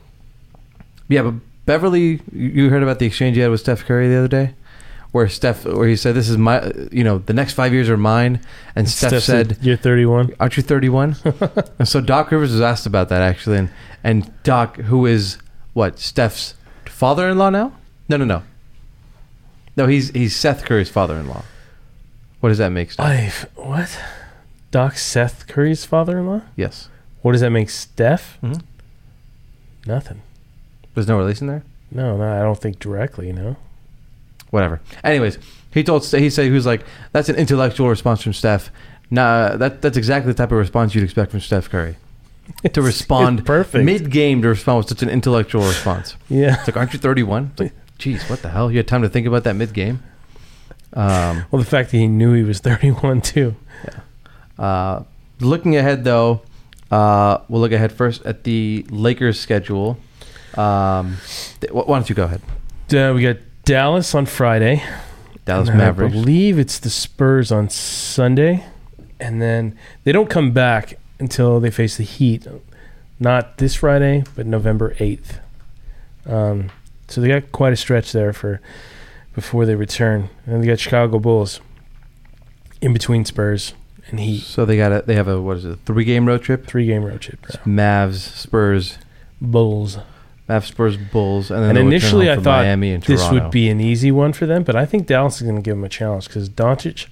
yeah, 1.08 1.22
but 1.22 1.36
Beverley, 1.68 2.22
you 2.34 2.50
you 2.50 2.70
heard 2.70 2.82
about 2.84 2.98
the 3.00 3.06
exchange 3.06 3.36
he 3.36 3.42
had 3.42 3.52
with 3.52 3.60
Steph 3.60 3.86
Curry 3.86 4.08
the 4.08 4.18
other 4.18 4.28
day, 4.28 4.56
where 5.12 5.28
Steph, 5.30 5.66
where 5.66 5.88
he 5.88 5.96
said, 5.96 6.16
"This 6.16 6.30
is 6.30 6.38
my, 6.38 6.72
you 6.92 7.04
know, 7.04 7.18
the 7.20 7.34
next 7.34 7.54
five 7.54 7.74
years 7.74 7.90
are 7.90 7.98
mine," 7.98 8.40
and 8.76 8.90
Steph, 8.90 9.24
said, 9.24 9.58
"You're 9.62 9.78
31." 9.78 10.34
"Aren't 10.40 10.58
you 10.58 10.64
31?" 10.64 11.16
and 11.80 11.88
so 11.88 12.02
Doc 12.02 12.32
Rivers 12.32 12.52
was 12.52 12.62
asked 12.62 12.86
about 12.86 13.10
that 13.10 13.22
actually, 13.22 13.58
and 13.58 13.70
and 14.04 14.32
Doc, 14.44 14.78
who 14.78 15.06
is 15.06 15.38
what 15.74 16.00
Steph's 16.00 16.54
father-in-law 16.86 17.50
now? 17.52 17.74
No, 18.10 18.18
no, 18.18 18.26
no. 18.26 18.44
No, 19.76 19.88
he's 19.88 20.10
he's 20.12 20.36
Seth 20.36 20.66
Curry's 20.66 20.90
father-in-law. 20.90 21.44
What 22.40 22.50
does 22.50 22.58
that 22.60 22.70
make? 22.72 22.92
Steph? 22.92 23.06
I 23.06 23.32
what? 23.62 24.00
Doc 24.72 24.98
Seth 24.98 25.48
Curry's 25.48 25.86
father-in-law. 25.86 26.42
yes. 26.56 26.90
What 27.22 27.32
does 27.34 27.42
that 27.42 27.50
make 27.52 27.70
Steph? 27.70 28.38
Mhm. 28.44 28.62
Nothing. 29.86 30.22
There's 30.94 31.08
no 31.08 31.18
relation 31.18 31.48
there. 31.48 31.64
No, 31.92 32.18
no, 32.18 32.24
I 32.40 32.40
don't 32.44 32.60
think 32.60 32.80
directly. 32.80 33.32
No. 33.32 33.56
Whatever. 34.52 34.80
Anyways, 35.04 35.38
he 35.74 35.84
told 35.84 36.06
he 36.06 36.30
said 36.30 36.46
he 36.46 36.52
was 36.52 36.66
like, 36.66 36.86
"That's 37.12 37.30
an 37.30 37.36
intellectual 37.36 37.90
response 37.90 38.22
from 38.22 38.34
Steph." 38.34 38.72
Nah, 39.10 39.56
that 39.58 39.82
that's 39.82 39.98
exactly 39.98 40.32
the 40.32 40.38
type 40.38 40.52
of 40.52 40.58
response 40.58 40.94
you'd 40.96 41.04
expect 41.04 41.32
from 41.32 41.40
Steph 41.40 41.70
Curry. 41.70 41.96
to 42.74 42.82
respond 42.82 43.46
perfect. 43.46 43.84
mid 43.86 44.10
game 44.10 44.42
to 44.42 44.48
respond 44.50 44.78
with 44.80 44.88
such 44.90 45.02
an 45.04 45.10
intellectual 45.10 45.62
response. 45.64 46.16
Yeah. 46.30 46.56
It's 46.60 46.68
like, 46.68 46.78
aren't 46.78 46.94
you 46.94 47.00
31? 47.00 47.50
It's 47.52 47.60
like, 47.60 47.74
geez, 47.98 48.24
what 48.30 48.42
the 48.42 48.50
hell? 48.50 48.72
You 48.72 48.78
had 48.78 48.88
time 48.88 49.02
to 49.02 49.10
think 49.10 49.28
about 49.28 49.44
that 49.44 49.56
mid 49.56 49.74
game. 49.74 50.02
Um, 50.94 51.44
Well, 51.52 51.62
the 51.62 51.68
fact 51.70 51.92
that 51.92 51.98
he 51.98 52.08
knew 52.08 52.32
he 52.34 52.44
was 52.44 52.60
31 52.60 53.20
too. 53.22 53.56
uh, 54.58 55.04
looking 55.40 55.76
ahead, 55.76 56.04
though, 56.04 56.42
uh, 56.90 57.40
we'll 57.50 57.62
look 57.62 57.72
ahead 57.74 57.92
first 57.92 58.26
at 58.26 58.44
the 58.46 58.86
Lakers 58.90 59.40
schedule. 59.40 59.98
Um, 60.56 61.18
th- 61.60 61.72
why 61.74 61.84
don't 62.00 62.10
you 62.10 62.16
go 62.16 62.24
ahead? 62.24 62.42
Uh, 62.94 63.14
we 63.14 63.24
got 63.24 63.38
Dallas 63.68 64.16
on 64.16 64.26
Friday. 64.26 64.82
Dallas 65.44 65.68
and 65.68 65.78
Mavericks. 65.78 66.16
I 66.16 66.18
believe 66.18 66.58
it's 66.58 66.80
the 66.80 66.90
Spurs 66.90 67.52
on 67.52 67.70
Sunday, 67.70 68.64
and 69.20 69.42
then 69.42 69.78
they 70.06 70.14
don't 70.14 70.30
come 70.30 70.52
back 70.52 70.98
until 71.20 71.60
they 71.60 71.70
face 71.70 71.98
the 71.98 72.06
Heat. 72.06 72.48
Not 73.20 73.58
this 73.58 73.76
Friday, 73.76 74.24
but 74.36 74.46
November 74.46 74.94
8th. 74.96 75.40
Um, 76.26 76.70
so 77.10 77.20
they 77.20 77.28
got 77.28 77.52
quite 77.52 77.74
a 77.74 77.76
stretch 77.76 78.14
there 78.14 78.32
for 78.32 78.62
before 79.36 79.66
they 79.66 79.76
return, 79.76 80.30
and 80.46 80.64
they 80.64 80.68
got 80.68 80.80
Chicago 80.80 81.20
Bulls 81.20 81.60
in 82.80 82.94
between 82.94 83.26
Spurs 83.26 83.74
and 84.08 84.22
Heat. 84.22 84.44
So 84.44 84.64
they 84.64 84.78
got 84.78 84.94
a, 84.94 85.02
they 85.06 85.16
have 85.16 85.28
a 85.28 85.42
what 85.42 85.58
is 85.58 85.66
it? 85.66 85.80
Three 85.86 86.06
game 86.06 86.26
road 86.26 86.42
trip. 86.42 86.68
Three 86.68 86.86
game 86.86 87.04
road 87.04 87.20
trip. 87.20 87.42
Mavs, 87.66 88.16
Spurs, 88.16 88.98
Bulls. 89.42 89.98
Mavs, 90.50 90.66
Spurs, 90.66 90.96
Bulls, 90.98 91.52
and 91.52 91.62
then 91.64 91.72
And 91.78 91.80
initially, 91.88 92.32
I 92.32 92.36
thought 92.36 92.64
Miami 92.64 92.94
and 92.94 93.04
this 93.04 93.22
Toronto. 93.22 93.44
would 93.44 93.52
be 93.52 93.70
an 93.70 93.82
easy 93.82 94.12
one 94.12 94.32
for 94.34 94.46
them, 94.46 94.64
but 94.64 94.76
I 94.76 94.86
think 94.86 95.06
Dallas 95.08 95.38
is 95.38 95.44
going 95.44 95.58
to 95.58 95.62
give 95.62 95.76
them 95.76 95.84
a 95.84 95.90
challenge 95.90 96.28
because 96.28 96.50
Doncic 96.50 97.08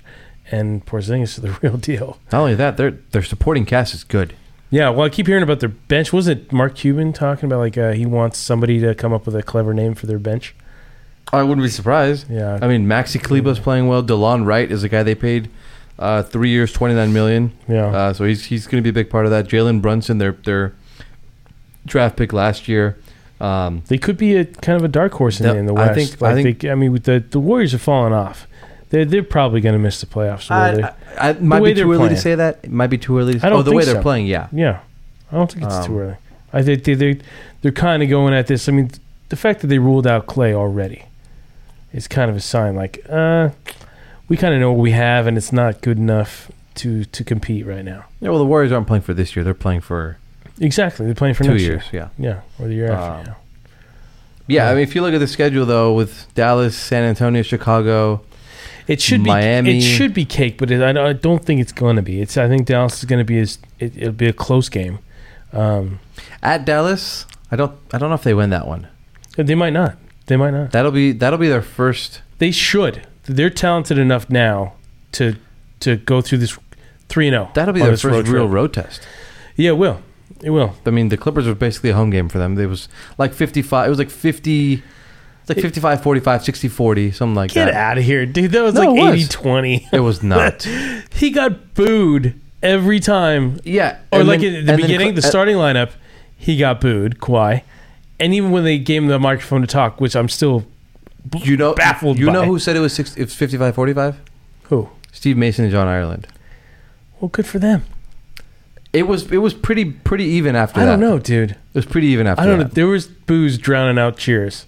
and 0.51 0.85
Porzingis 0.85 1.37
are 1.37 1.41
the 1.41 1.59
real 1.61 1.77
deal. 1.77 2.17
not 2.31 2.39
only 2.41 2.55
that 2.55 2.77
their 2.77 2.91
their 3.11 3.23
supporting 3.23 3.65
cast 3.65 3.93
is 3.93 4.03
good. 4.03 4.33
Yeah, 4.71 4.89
well, 4.89 5.05
I 5.05 5.09
keep 5.09 5.27
hearing 5.27 5.43
about 5.43 5.59
their 5.59 5.69
bench. 5.69 6.11
Was 6.11 6.27
it 6.27 6.51
Mark 6.51 6.75
Cuban 6.75 7.13
talking 7.13 7.45
about 7.47 7.59
like 7.59 7.77
uh, 7.77 7.91
he 7.91 8.05
wants 8.05 8.37
somebody 8.39 8.79
to 8.79 8.95
come 8.95 9.13
up 9.13 9.25
with 9.25 9.35
a 9.35 9.43
clever 9.43 9.73
name 9.73 9.93
for 9.95 10.05
their 10.07 10.19
bench? 10.19 10.55
I 11.33 11.43
wouldn't 11.43 11.63
be 11.65 11.69
surprised. 11.69 12.29
Yeah, 12.29 12.59
I 12.61 12.67
mean, 12.67 12.85
Maxi 12.85 13.21
Kleber's 13.21 13.59
playing 13.59 13.87
well. 13.87 14.03
Delon 14.03 14.45
Wright 14.45 14.71
is 14.71 14.81
the 14.83 14.89
guy 14.89 15.03
they 15.03 15.15
paid 15.15 15.49
uh, 15.99 16.23
three 16.23 16.49
years, 16.49 16.71
twenty 16.71 16.95
nine 16.95 17.11
million. 17.13 17.51
yeah. 17.67 17.87
Uh, 17.87 18.13
so 18.13 18.23
he's 18.23 18.45
he's 18.45 18.65
going 18.67 18.81
to 18.81 18.83
be 18.83 18.89
a 18.89 19.03
big 19.03 19.09
part 19.09 19.25
of 19.25 19.31
that. 19.31 19.47
Jalen 19.47 19.81
Brunson, 19.81 20.19
their 20.19 20.31
their 20.33 20.73
draft 21.85 22.15
pick 22.17 22.31
last 22.33 22.67
year. 22.67 22.97
Um, 23.39 23.83
they 23.87 23.97
could 23.97 24.17
be 24.17 24.35
a 24.37 24.45
kind 24.45 24.77
of 24.77 24.83
a 24.83 24.87
dark 24.87 25.13
horse 25.13 25.39
in, 25.41 25.47
the, 25.47 25.55
in 25.57 25.65
the 25.65 25.73
I 25.73 25.87
West. 25.87 25.95
think- 26.11 26.21
I 26.23 26.33
think- 26.41 26.59
they, 26.61 26.69
I 26.69 26.75
mean, 26.75 26.93
the 26.93 27.23
the 27.29 27.39
Warriors 27.39 27.73
have 27.73 27.81
fallen 27.81 28.13
off. 28.13 28.47
They're 28.91 29.03
they're 29.05 29.23
probably 29.23 29.61
going 29.61 29.73
to 29.73 29.79
miss 29.79 29.99
the 29.99 30.05
playoffs. 30.05 30.49
I, 30.49 30.87
I, 30.87 30.93
I, 31.19 31.29
it 31.31 31.41
might 31.41 31.61
be 31.63 31.73
too 31.73 31.91
early 31.91 32.09
to 32.09 32.17
say 32.17 32.35
that. 32.35 32.59
It 32.63 32.71
might 32.71 32.87
be 32.87 32.97
too 32.97 33.17
early. 33.17 33.39
To 33.39 33.45
I 33.45 33.49
don't 33.49 33.59
oh, 33.59 33.63
the 33.63 33.73
way 33.73 33.83
they're 33.83 34.01
playing, 34.01 34.27
yeah. 34.27 34.47
yeah, 34.53 34.79
I 35.31 35.35
don't 35.35 35.51
think 35.51 35.65
it's 35.65 35.85
too 35.85 35.93
Um, 35.93 35.99
early. 35.99 36.15
I 36.53 36.63
think 36.63 36.83
they 36.85 36.93
they 36.93 37.19
they're 37.61 37.71
kind 37.73 38.03
of 38.03 38.09
going 38.09 38.33
at 38.33 38.47
this. 38.47 38.69
I 38.69 38.71
mean, 38.71 38.91
the 39.29 39.35
fact 39.35 39.61
that 39.61 39.67
they 39.67 39.79
ruled 39.79 40.07
out 40.07 40.27
Clay 40.27 40.53
already 40.53 41.03
is 41.91 42.07
kind 42.07 42.29
of 42.29 42.37
a 42.37 42.41
sign. 42.41 42.75
Like, 42.75 43.03
uh, 43.09 43.49
we 44.29 44.37
kind 44.37 44.53
of 44.53 44.59
know 44.61 44.71
what 44.71 44.79
we 44.81 44.91
have, 44.91 45.27
and 45.27 45.35
it's 45.35 45.51
not 45.51 45.81
good 45.81 45.97
enough 45.97 46.49
to 46.75 47.03
to 47.05 47.23
compete 47.23 47.65
right 47.65 47.83
now. 47.83 48.05
Yeah, 48.21 48.29
well, 48.29 48.39
the 48.39 48.45
Warriors 48.45 48.71
aren't 48.71 48.87
playing 48.87 49.01
for 49.03 49.13
this 49.13 49.35
year. 49.35 49.43
They're 49.43 49.53
playing 49.53 49.81
for 49.81 50.17
Exactly, 50.59 51.05
they're 51.05 51.15
playing 51.15 51.35
for 51.35 51.43
two 51.43 51.51
next 51.51 51.63
years. 51.63 51.83
year. 51.91 52.09
Yeah. 52.17 52.25
Yeah, 52.57 52.63
or 52.63 52.67
the 52.67 52.73
year 52.75 52.91
Um, 52.91 52.97
after. 52.99 53.29
Yeah. 54.47 54.65
Yeah. 54.65 54.69
I 54.69 54.73
mean, 54.75 54.83
if 54.83 54.95
you 54.95 55.01
look 55.01 55.13
at 55.13 55.19
the 55.19 55.27
schedule 55.27 55.65
though, 55.65 55.93
with 55.93 56.27
Dallas, 56.35 56.75
San 56.77 57.03
Antonio, 57.03 57.41
Chicago, 57.41 58.21
It 58.87 59.01
should 59.01 59.23
be 59.23 59.29
Miami- 59.31 59.79
It 59.79 59.81
should 59.81 60.13
be 60.13 60.23
cake, 60.25 60.57
but 60.59 60.69
it, 60.71 60.81
I, 60.81 60.91
don't- 60.91 61.05
I 61.07 61.13
don't 61.13 61.43
think 61.43 61.59
it's 61.59 61.71
going 61.71 61.95
to 61.95 62.01
be. 62.03 62.21
It's 62.21 62.37
I 62.37 62.47
think 62.47 62.67
Dallas 62.67 62.99
is 62.99 63.05
going 63.05 63.17
to 63.19 63.25
be 63.25 63.39
as 63.39 63.57
it, 63.79 63.93
it'll 63.97 64.13
be 64.13 64.27
a 64.27 64.33
close 64.33 64.69
game. 64.69 64.99
Um, 65.51 65.99
at 66.43 66.65
Dallas, 66.65 67.25
I 67.51 67.55
don't, 67.55 67.71
I 67.91 67.97
don't 67.97 68.09
know 68.09 68.15
if 68.15 68.23
they 68.23 68.33
win 68.35 68.49
that 68.51 68.67
one. 68.67 68.87
they 69.35 69.55
might 69.55 69.73
not. 69.73 69.97
They 70.27 70.37
might 70.37 70.51
not. 70.51 70.71
That'll 70.71 70.91
be 70.91 71.11
that'll 71.11 71.39
be 71.39 71.49
their 71.49 71.61
first. 71.61 72.21
They 72.39 72.51
should. 72.51 73.05
They're 73.25 73.49
talented 73.49 73.97
enough 73.97 74.29
now 74.29 74.73
to 75.13 75.35
to 75.81 75.95
go 75.97 76.21
through 76.21 76.39
this 76.39 76.57
three 77.09 77.27
and 77.27 77.33
zero. 77.33 77.51
That'll 77.53 77.73
be 77.73 77.79
their 77.81 77.91
first 77.91 78.05
road 78.05 78.27
real 78.27 78.47
road 78.47 78.73
test. 78.73 79.01
Yeah, 79.55 79.71
it 79.71 79.77
will. 79.77 80.01
It 80.45 80.51
will. 80.51 80.75
I 80.85 80.91
mean, 80.91 81.09
the 81.09 81.17
Clippers 81.17 81.47
were 81.47 81.55
basically 81.55 81.89
a 81.89 81.95
home 81.95 82.11
game 82.11 82.29
for 82.29 82.37
them. 82.37 82.57
It 82.59 82.67
was 82.67 82.87
like 83.17 83.33
55. 83.33 83.87
It 83.87 83.89
was 83.89 83.97
like 83.97 84.11
50. 84.11 84.73
It's 84.73 85.49
like 85.49 85.59
55, 85.59 86.01
45, 86.03 86.43
60, 86.43 86.67
40, 86.69 87.11
something 87.11 87.35
like 87.35 87.51
Get 87.51 87.65
that. 87.65 87.71
Get 87.71 87.75
out 87.79 87.97
of 87.97 88.03
here, 88.03 88.25
dude. 88.27 88.51
That 88.51 88.61
was 88.63 88.73
No, 88.75 88.91
like 88.93 89.13
it 89.15 89.19
80 89.21 89.27
20. 89.27 89.89
It 89.91 89.99
was 90.01 90.21
not. 90.35 90.63
he 91.13 91.31
got 91.31 91.73
booed 91.73 92.39
every 92.63 92.99
time. 92.99 93.59
yeah. 93.63 93.97
Or 94.11 94.19
and 94.19 94.27
like 94.27 94.41
then- 94.41 94.47
in 94.47 94.53
the 94.53 94.59
and 94.59 94.67
then 94.69 94.77
beginning, 94.77 95.15
the 95.15 95.21
starting 95.23 95.55
lineup, 95.57 95.91
he 96.37 96.57
got 96.57 96.79
booed, 96.79 97.19
Kawhi. 97.19 97.63
And 98.19 98.33
even 98.33 98.51
when 98.51 98.63
they 98.63 98.77
gave 98.77 99.01
him 99.01 99.07
the 99.09 99.19
microphone 99.19 99.61
to 99.61 99.67
talk, 99.67 99.99
which 99.99 100.15
I'm 100.15 100.29
still 100.29 100.65
uh, 101.33 101.39
you 101.39 101.57
know, 101.57 101.73
baffled 101.73 102.17
You 102.19 102.29
know 102.31 102.43
who 102.45 102.59
said 102.59 102.75
it 102.75 102.79
was 102.81 102.93
six, 102.93 103.15
it 103.17 103.23
was 103.25 103.33
55, 103.35 103.73
45? 103.75 104.19
who? 104.63 104.89
Steve 105.11 105.37
Mason 105.37 105.65
and 105.65 105.71
John 105.71 105.87
Ireland. 105.87 106.27
Well, 107.19 107.29
good 107.29 107.45
for 107.47 107.57
them. 107.59 107.83
It 108.95 109.07
was 109.07 109.31
it 109.31 109.37
was 109.39 109.53
pretty 109.53 109.85
pretty 109.85 110.23
even 110.25 110.55
after 110.55 110.79
that. 110.79 110.83
I 110.83 110.85
that. 110.85 110.91
don't 110.93 110.99
know, 111.01 111.19
dude. 111.19 111.51
It 111.51 111.57
was 111.73 111.85
pretty 111.85 112.07
even 112.07 112.27
after 112.27 112.41
I 112.43 112.45
don't 112.45 112.57
know. 112.59 112.63
that. 112.63 112.73
There 112.75 112.87
was 112.87 113.07
booze 113.07 113.57
drowning 113.57 113.97
out 113.97 114.17
cheers. 114.17 114.65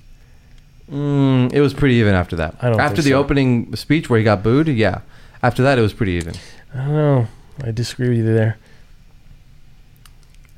Mm, 0.91 1.51
it 1.53 1.61
was 1.61 1.73
pretty 1.73 1.95
even 1.95 2.13
after 2.13 2.35
that. 2.37 2.55
I 2.61 2.69
don't 2.69 2.79
after 2.79 2.97
think 2.97 3.05
the 3.05 3.11
so. 3.11 3.19
opening 3.19 3.75
speech 3.75 4.09
where 4.09 4.17
he 4.19 4.23
got 4.25 4.43
booed, 4.43 4.67
yeah. 4.67 5.01
After 5.43 5.61
that, 5.63 5.77
it 5.77 5.81
was 5.81 5.93
pretty 5.93 6.13
even. 6.13 6.33
I 6.73 6.77
don't 6.77 6.93
know. 6.93 7.27
I 7.63 7.71
disagree 7.71 8.09
with 8.09 8.17
you 8.19 8.33
there. 8.33 8.57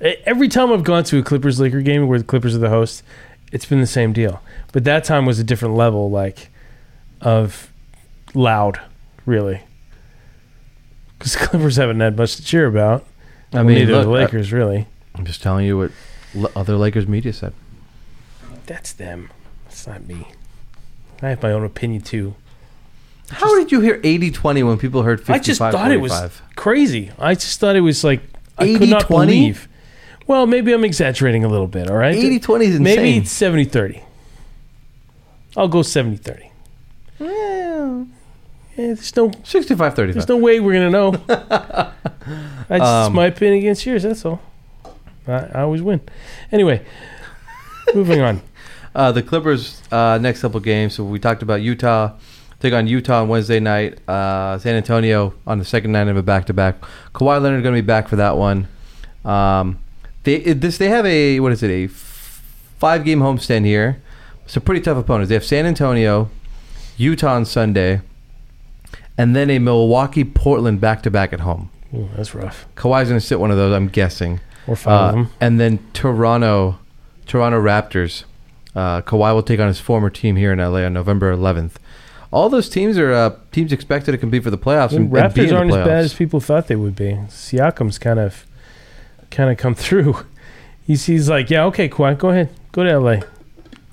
E- 0.03 0.15
Every 0.25 0.47
time 0.47 0.71
I've 0.71 0.83
gone 0.83 1.03
to 1.05 1.17
a 1.19 1.23
Clippers 1.23 1.59
Laker 1.59 1.81
game 1.81 2.07
where 2.07 2.17
the 2.19 2.23
Clippers 2.25 2.55
are 2.55 2.59
the 2.59 2.69
host, 2.69 3.03
it's 3.51 3.65
been 3.65 3.81
the 3.81 3.87
same 3.87 4.13
deal. 4.13 4.41
But 4.71 4.83
that 4.85 5.03
time 5.03 5.25
was 5.25 5.39
a 5.39 5.43
different 5.43 5.75
level, 5.75 6.09
like 6.09 6.49
of 7.21 7.71
loud, 8.33 8.79
really. 9.25 9.61
Because 11.17 11.35
Clippers 11.37 11.75
haven't 11.75 11.99
had 11.99 12.17
much 12.17 12.35
to 12.37 12.43
cheer 12.43 12.65
about. 12.65 13.05
I 13.53 13.63
mean, 13.63 13.79
neither 13.79 13.93
look, 13.93 14.03
the 14.03 14.09
Lakers, 14.09 14.51
really. 14.51 14.87
I, 15.15 15.19
am 15.19 15.25
just 15.25 15.41
telling 15.41 15.65
you 15.65 15.77
what 15.77 15.91
l- 16.35 16.51
other 16.55 16.75
Lakers 16.75 17.07
media 17.07 17.33
said. 17.33 17.53
That's 18.65 18.93
them. 18.93 19.29
It's 19.67 19.87
not 19.87 20.05
me. 20.05 20.27
I 21.21 21.29
have 21.29 21.41
my 21.41 21.51
own 21.51 21.63
opinion 21.65 22.01
too. 22.01 22.35
How 23.31 23.55
did 23.55 23.71
you 23.71 23.81
hear 23.81 23.99
80-20 24.01 24.67
when 24.67 24.77
people 24.77 25.03
heard 25.03 25.19
55 25.19 25.35
I 25.35 25.39
just 25.39 25.59
thought 25.59 25.91
it 25.91 26.01
was 26.01 26.41
crazy. 26.55 27.11
I 27.19 27.35
just 27.35 27.59
thought 27.59 27.75
it 27.75 27.81
was 27.81 28.03
like 28.03 28.21
I 28.57 28.75
could 28.75 28.89
not 28.89 29.03
80-20? 29.03 29.07
believe. 29.07 29.67
Well, 30.27 30.45
maybe 30.45 30.71
I'm 30.73 30.83
exaggerating 30.83 31.43
a 31.43 31.47
little 31.47 31.67
bit. 31.67 31.89
All 31.89 31.97
right, 31.97 32.15
80-20 32.15 32.61
is 32.61 32.75
insane. 32.75 32.83
Maybe 32.83 33.17
it's 33.17 33.31
70 33.31 33.65
30. 33.65 34.03
I'll 35.57 35.67
go 35.67 35.81
70 35.81 36.17
30. 36.17 36.51
Yeah, 37.19 37.27
there's 38.87 39.15
no 39.15 39.31
65 39.43 39.95
35. 39.95 40.13
there's 40.13 40.29
no 40.29 40.37
way 40.37 40.59
we're 40.59 40.73
gonna 40.73 40.89
know. 40.89 41.11
That's 42.67 42.83
Um, 42.83 43.13
my 43.13 43.25
opinion 43.27 43.59
against 43.59 43.85
yours. 43.85 44.03
That's 44.03 44.25
all. 44.25 44.41
I, 45.27 45.31
I 45.31 45.61
always 45.61 45.81
win. 45.81 46.01
Anyway, 46.51 46.85
moving 47.95 48.21
on. 48.21 48.41
Uh, 48.95 49.11
the 49.11 49.21
Clippers 49.21 49.81
uh, 49.91 50.17
next 50.21 50.41
couple 50.41 50.59
games. 50.59 50.95
So 50.95 51.03
we 51.03 51.19
talked 51.19 51.41
about 51.43 51.61
Utah. 51.61 52.13
Take 52.59 52.73
on 52.73 52.87
Utah 52.87 53.21
on 53.21 53.29
Wednesday 53.29 53.59
night. 53.59 53.99
Uh, 54.07 54.57
San 54.57 54.75
Antonio 54.75 55.33
on 55.47 55.59
the 55.59 55.65
second 55.65 55.91
night 55.91 56.07
of 56.07 56.17
a 56.17 56.23
back 56.23 56.45
to 56.47 56.53
back. 56.53 56.81
Kawhi 57.13 57.41
Leonard 57.41 57.63
going 57.63 57.75
to 57.75 57.81
be 57.81 57.85
back 57.85 58.07
for 58.09 58.17
that 58.17 58.35
one. 58.37 58.67
Um, 59.23 59.79
they 60.23 60.39
this 60.53 60.77
they 60.77 60.89
have 60.89 61.05
a 61.05 61.39
what 61.39 61.51
is 61.51 61.63
it 61.63 61.69
a 61.71 61.87
five 61.87 63.05
game 63.05 63.19
homestand 63.19 63.65
here. 63.65 64.01
So 64.45 64.59
pretty 64.59 64.81
tough 64.81 64.97
opponents. 64.97 65.29
They 65.29 65.35
have 65.35 65.45
San 65.45 65.65
Antonio, 65.65 66.29
Utah 66.97 67.33
on 67.35 67.45
Sunday, 67.45 68.01
and 69.19 69.35
then 69.35 69.49
a 69.51 69.59
Milwaukee 69.59 70.23
Portland 70.23 70.79
back 70.81 71.03
to 71.03 71.11
back 71.11 71.31
at 71.33 71.41
home. 71.41 71.69
Ooh, 71.93 72.09
that's 72.15 72.33
rough. 72.33 72.65
Kawhi's 72.75 73.09
going 73.09 73.19
to 73.19 73.25
sit 73.25 73.39
one 73.39 73.51
of 73.51 73.57
those. 73.57 73.73
I'm 73.75 73.87
guessing. 73.87 74.39
Or 74.67 74.75
five 74.75 74.93
of 74.93 75.09
Uh, 75.09 75.11
them. 75.11 75.29
and 75.41 75.59
then 75.59 75.79
Toronto, 75.93 76.79
Toronto 77.25 77.59
Raptors. 77.61 78.23
Uh, 78.75 79.01
Kawhi 79.01 79.33
will 79.33 79.43
take 79.43 79.59
on 79.59 79.67
his 79.67 79.79
former 79.79 80.09
team 80.09 80.35
here 80.35 80.53
in 80.53 80.59
LA 80.59 80.83
on 80.85 80.93
November 80.93 81.35
11th. 81.35 81.73
All 82.31 82.47
those 82.49 82.69
teams 82.69 82.97
are 82.99 83.11
uh, 83.11 83.35
teams 83.51 83.73
expected 83.73 84.11
to 84.11 84.17
compete 84.19 84.43
for 84.43 84.51
the 84.51 84.57
playoffs. 84.57 84.91
The 84.91 84.97
and, 84.97 85.05
and 85.17 85.33
be 85.33 85.41
Raptors 85.41 85.49
in 85.49 85.55
aren't 85.55 85.71
as 85.71 85.77
bad 85.77 86.05
as 86.05 86.13
people 86.13 86.39
thought 86.39 86.67
they 86.67 86.75
would 86.75 86.95
be. 86.95 87.13
Siakam's 87.29 87.97
kind 87.97 88.19
of 88.19 88.45
kind 89.31 89.49
of 89.51 89.57
come 89.57 89.73
through. 89.75 90.25
He's 90.85 91.05
he's 91.05 91.29
like, 91.29 91.49
yeah, 91.51 91.65
okay, 91.65 91.87
Kawhi, 91.87 92.17
go 92.17 92.29
ahead, 92.29 92.49
go 92.71 92.83
to 92.83 92.99
LA, 92.99 93.17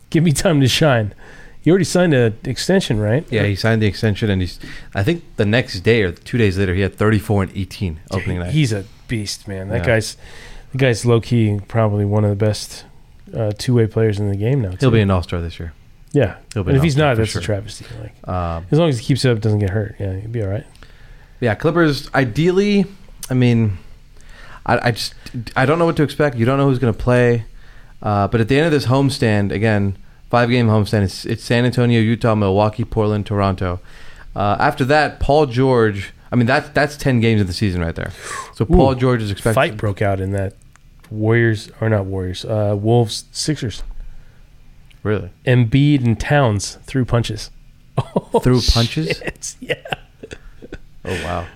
give 0.09 0.25
me 0.25 0.33
time 0.33 0.61
to 0.63 0.69
shine. 0.69 1.13
He 1.67 1.71
already 1.73 1.85
signed 1.85 2.15
an 2.15 2.39
extension, 2.45 3.01
right? 3.01 3.27
Yeah, 3.29 3.43
he 3.43 3.57
signed 3.57 3.83
the 3.83 3.89
extension, 3.89 4.31
and 4.31 4.41
he's. 4.41 4.61
I 4.95 5.03
think 5.03 5.25
the 5.35 5.45
next 5.45 5.81
day 5.81 6.03
or 6.05 6.13
two 6.13 6.39
days 6.39 6.57
later, 6.57 6.73
he 6.77 6.81
had 6.83 6.95
34 6.95 7.43
and 7.43 7.53
18 7.57 7.99
opening 8.13 8.39
night. 8.39 8.53
He's 8.53 8.73
a 8.73 8.85
beast, 9.09 9.49
man. 9.49 9.67
That 9.71 9.79
Yeah. 9.79 9.87
guy's 9.87 10.17
the 10.71 10.79
guy's 10.79 11.05
low 11.05 11.21
key 11.21 11.59
probably 11.67 12.05
one 12.05 12.23
of 12.23 12.31
the 12.31 12.37
best 12.37 12.85
uh, 13.35 13.51
two 13.59 13.75
way 13.75 13.89
players 13.89 14.21
in 14.21 14.31
the 14.31 14.37
game 14.37 14.61
now. 14.63 14.75
He'll 14.79 14.93
be 14.93 15.01
an 15.01 15.11
All 15.11 15.25
Star 15.25 15.41
this 15.41 15.59
year. 15.59 15.73
yeah. 16.13 16.37
He'll 16.55 16.63
be 16.63 16.69
And 16.71 16.77
an 16.77 16.77
if 16.77 16.83
he's 16.85 16.97
not, 16.97 17.17
that's 17.17 17.31
sure. 17.31 17.41
a 17.43 17.45
travesty. 17.45 17.85
Like 18.01 18.15
Um, 18.29 18.65
as 18.71 18.79
long 18.79 18.89
as 18.89 19.01
he 19.01 19.05
keeps 19.05 19.25
it 19.25 19.33
up, 19.33 19.41
doesn't 19.41 19.59
get 19.59 19.71
hurt. 19.71 19.97
Yeah, 19.99 20.15
he'll 20.21 20.31
be 20.31 20.43
all 20.45 20.49
right. 20.49 20.67
Yeah, 21.41 21.57
Clippers. 21.57 22.09
Ideally, 22.15 22.85
I 23.29 23.35
mean, 23.35 23.79
I, 24.65 24.89
I 24.89 24.91
just 24.93 25.15
I 25.57 25.67
don't 25.67 25.81
know 25.81 25.87
what 25.87 25.97
to 25.97 26.05
expect. 26.05 26.37
You 26.37 26.47
don't 26.47 26.59
know 26.59 26.69
who's 26.69 26.79
going 26.79 26.95
to 26.95 26.99
play. 26.99 27.45
Uh, 28.01 28.29
but 28.29 28.41
at 28.41 28.47
the 28.47 28.57
end 28.57 28.67
of 28.67 28.73
this 28.73 28.87
homestand, 28.87 29.51
again, 29.51 29.97
five 30.31 30.49
game 30.51 30.69
homestand, 30.69 31.03
it's, 31.05 31.25
it's 31.25 31.45
San 31.45 31.65
Antonio, 31.65 32.01
Utah, 32.01 32.35
Milwaukee, 32.35 32.85
Portland, 32.85 33.27
Toronto. 33.27 33.81
Uh, 34.35 34.57
after 34.61 34.85
that, 34.85 35.21
Paul 35.21 35.47
George. 35.47 36.13
I 36.31 36.37
mean, 36.37 36.47
that's 36.47 36.69
that's 36.71 36.97
ten 36.97 37.21
games 37.21 37.41
of 37.41 37.47
the 37.47 37.53
season 37.53 37.81
right 37.81 37.95
there. 37.95 38.11
So 38.55 38.65
Paul 38.65 38.93
Ooh, 38.93 38.95
George 38.97 39.23
is 39.23 39.31
expected. 39.31 39.55
Fight 39.55 39.77
broke 39.77 40.03
out 40.03 40.21
in 40.21 40.33
that 40.33 40.55
Warriors 41.11 41.71
or 41.81 41.89
not 41.89 42.05
Warriors, 42.07 42.45
uh, 42.45 42.77
Wolves 42.79 43.25
Sixers. 43.33 43.83
Really 45.03 45.31
Embiid 45.47 46.05
and 46.05 46.19
Towns 46.19 46.77
threw 46.85 47.05
punches. 47.05 47.51
Oh, 47.99 48.41
Threw 48.41 48.61
punches? 48.61 49.17
shit. 49.19 49.55
Yeah. 49.61 49.77
Oh 51.05 51.47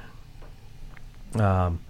wow. 1.35 1.67
Um, 1.67 1.81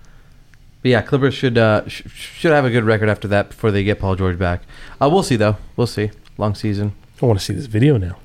but 0.83 0.89
yeah, 0.91 1.03
Clippers 1.03 1.35
should 1.35 1.57
uh, 1.59 1.87
sh- 1.89 2.03
should 2.13 2.51
have 2.53 2.65
a 2.65 2.71
good 2.71 2.85
record 2.85 3.09
after 3.09 3.29
that 3.29 3.51
before 3.51 3.71
they 3.71 3.85
get 3.85 4.01
Paul 4.01 4.17
George 4.17 4.39
back. 4.39 4.63
Uh, 5.01 5.09
we'll 5.13 5.23
see 5.23 5.37
though. 5.37 5.57
We'll 5.77 5.87
see. 5.87 6.11
Long 6.41 6.55
season. 6.55 6.93
I 7.23 7.27
want 7.27 7.39
to 7.39 7.45
see 7.45 7.53
this 7.53 7.67
video 7.67 7.99
now. 7.99 8.17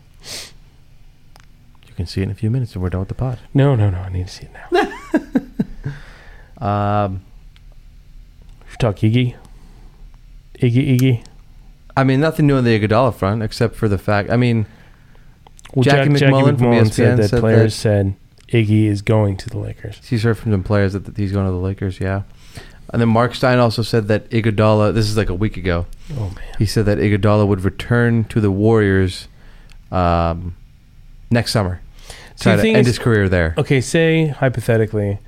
You 1.88 1.93
can 1.95 2.06
see 2.06 2.21
it 2.21 2.23
in 2.23 2.32
a 2.32 2.36
few 2.36 2.49
minutes, 2.49 2.73
and 2.73 2.82
we're 2.82 2.89
done 2.89 2.99
with 3.01 3.10
the 3.10 3.13
pod. 3.15 3.39
No, 3.54 3.75
no, 3.75 3.89
no. 3.89 3.97
I 3.99 4.10
need 4.10 4.28
to 4.28 4.34
see 4.34 4.45
it 4.45 4.51
now. 4.71 5.21
Um, 6.58 7.21
Should 8.69 8.80
talk 8.80 8.95
Iggy. 8.97 9.36
Iggy, 10.60 10.97
Iggy. 10.97 11.25
I 11.97 12.06
mean, 12.06 12.21
nothing 12.21 12.47
new 12.47 12.56
on 12.56 12.63
the 12.63 12.80
Iguodala 12.80 13.13
front 13.13 13.43
except 13.43 13.75
for 13.75 13.89
the 13.89 13.97
fact. 13.97 14.30
I 14.30 14.38
mean, 14.38 14.65
Well, 15.73 15.84
Jackie 15.84 16.13
Jack, 16.13 16.32
MacMullan 16.32 16.58
from 16.58 16.73
E 16.73 16.78
MacMullan 16.78 16.93
said 16.93 17.17
that 17.17 17.30
said 17.30 17.39
players 17.41 17.73
that- 17.75 17.80
said 17.82 18.15
Iggy 18.47 18.86
is 18.86 19.01
going 19.01 19.36
to 19.38 19.49
the 19.49 19.58
Lakers. 19.60 19.99
he's 20.08 20.23
heard 20.23 20.38
from 20.38 20.54
some 20.54 20.63
players 20.63 20.93
that, 20.93 21.04
that 21.06 21.17
he's 21.17 21.34
going 21.34 21.45
to 21.45 21.51
the 21.51 21.58
Lakers. 21.58 21.99
Yeah, 21.99 22.21
and 22.91 23.02
then 23.02 23.10
Marc 23.10 23.36
Stein 23.36 23.60
also 23.60 23.82
said 23.82 24.08
that 24.08 24.30
Iguodala. 24.30 24.93
This 24.93 25.08
is 25.10 25.17
like 25.17 25.30
a 25.30 25.34
week 25.36 25.58
ago. 25.58 25.86
Oh 26.17 26.30
man. 26.30 26.56
He 26.60 26.65
said 26.65 26.86
that 26.86 26.98
Iguodala 27.00 27.48
would 27.48 27.62
return 27.63 28.24
to 28.26 28.39
the 28.39 28.52
Warriors 28.52 29.28
um, 29.91 30.56
next 31.32 31.52
summer. 31.52 31.82
So 32.36 32.56
Try 32.56 32.62
to 32.63 32.69
end 32.69 32.86
his 32.88 33.00
career 33.00 33.30
there. 33.30 33.54
Okay, 33.58 33.80
say 33.82 34.28
hypothetically, 34.28 35.19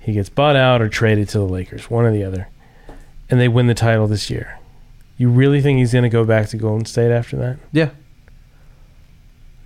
he 0.00 0.12
gets 0.12 0.28
bought 0.30 0.56
out 0.56 0.80
or 0.80 0.88
traded 0.88 1.28
to 1.30 1.38
the 1.38 1.44
Lakers, 1.44 1.90
one 1.90 2.04
or 2.04 2.12
the 2.12 2.24
other, 2.24 2.48
and 3.30 3.38
they 3.38 3.48
win 3.48 3.66
the 3.66 3.74
title 3.74 4.06
this 4.06 4.30
year. 4.30 4.58
You 5.18 5.28
really 5.28 5.60
think 5.60 5.78
he's 5.78 5.92
going 5.92 6.04
to 6.04 6.08
go 6.08 6.24
back 6.24 6.48
to 6.48 6.56
Golden 6.56 6.86
State 6.86 7.10
after 7.10 7.36
that? 7.36 7.58
Yeah, 7.72 7.90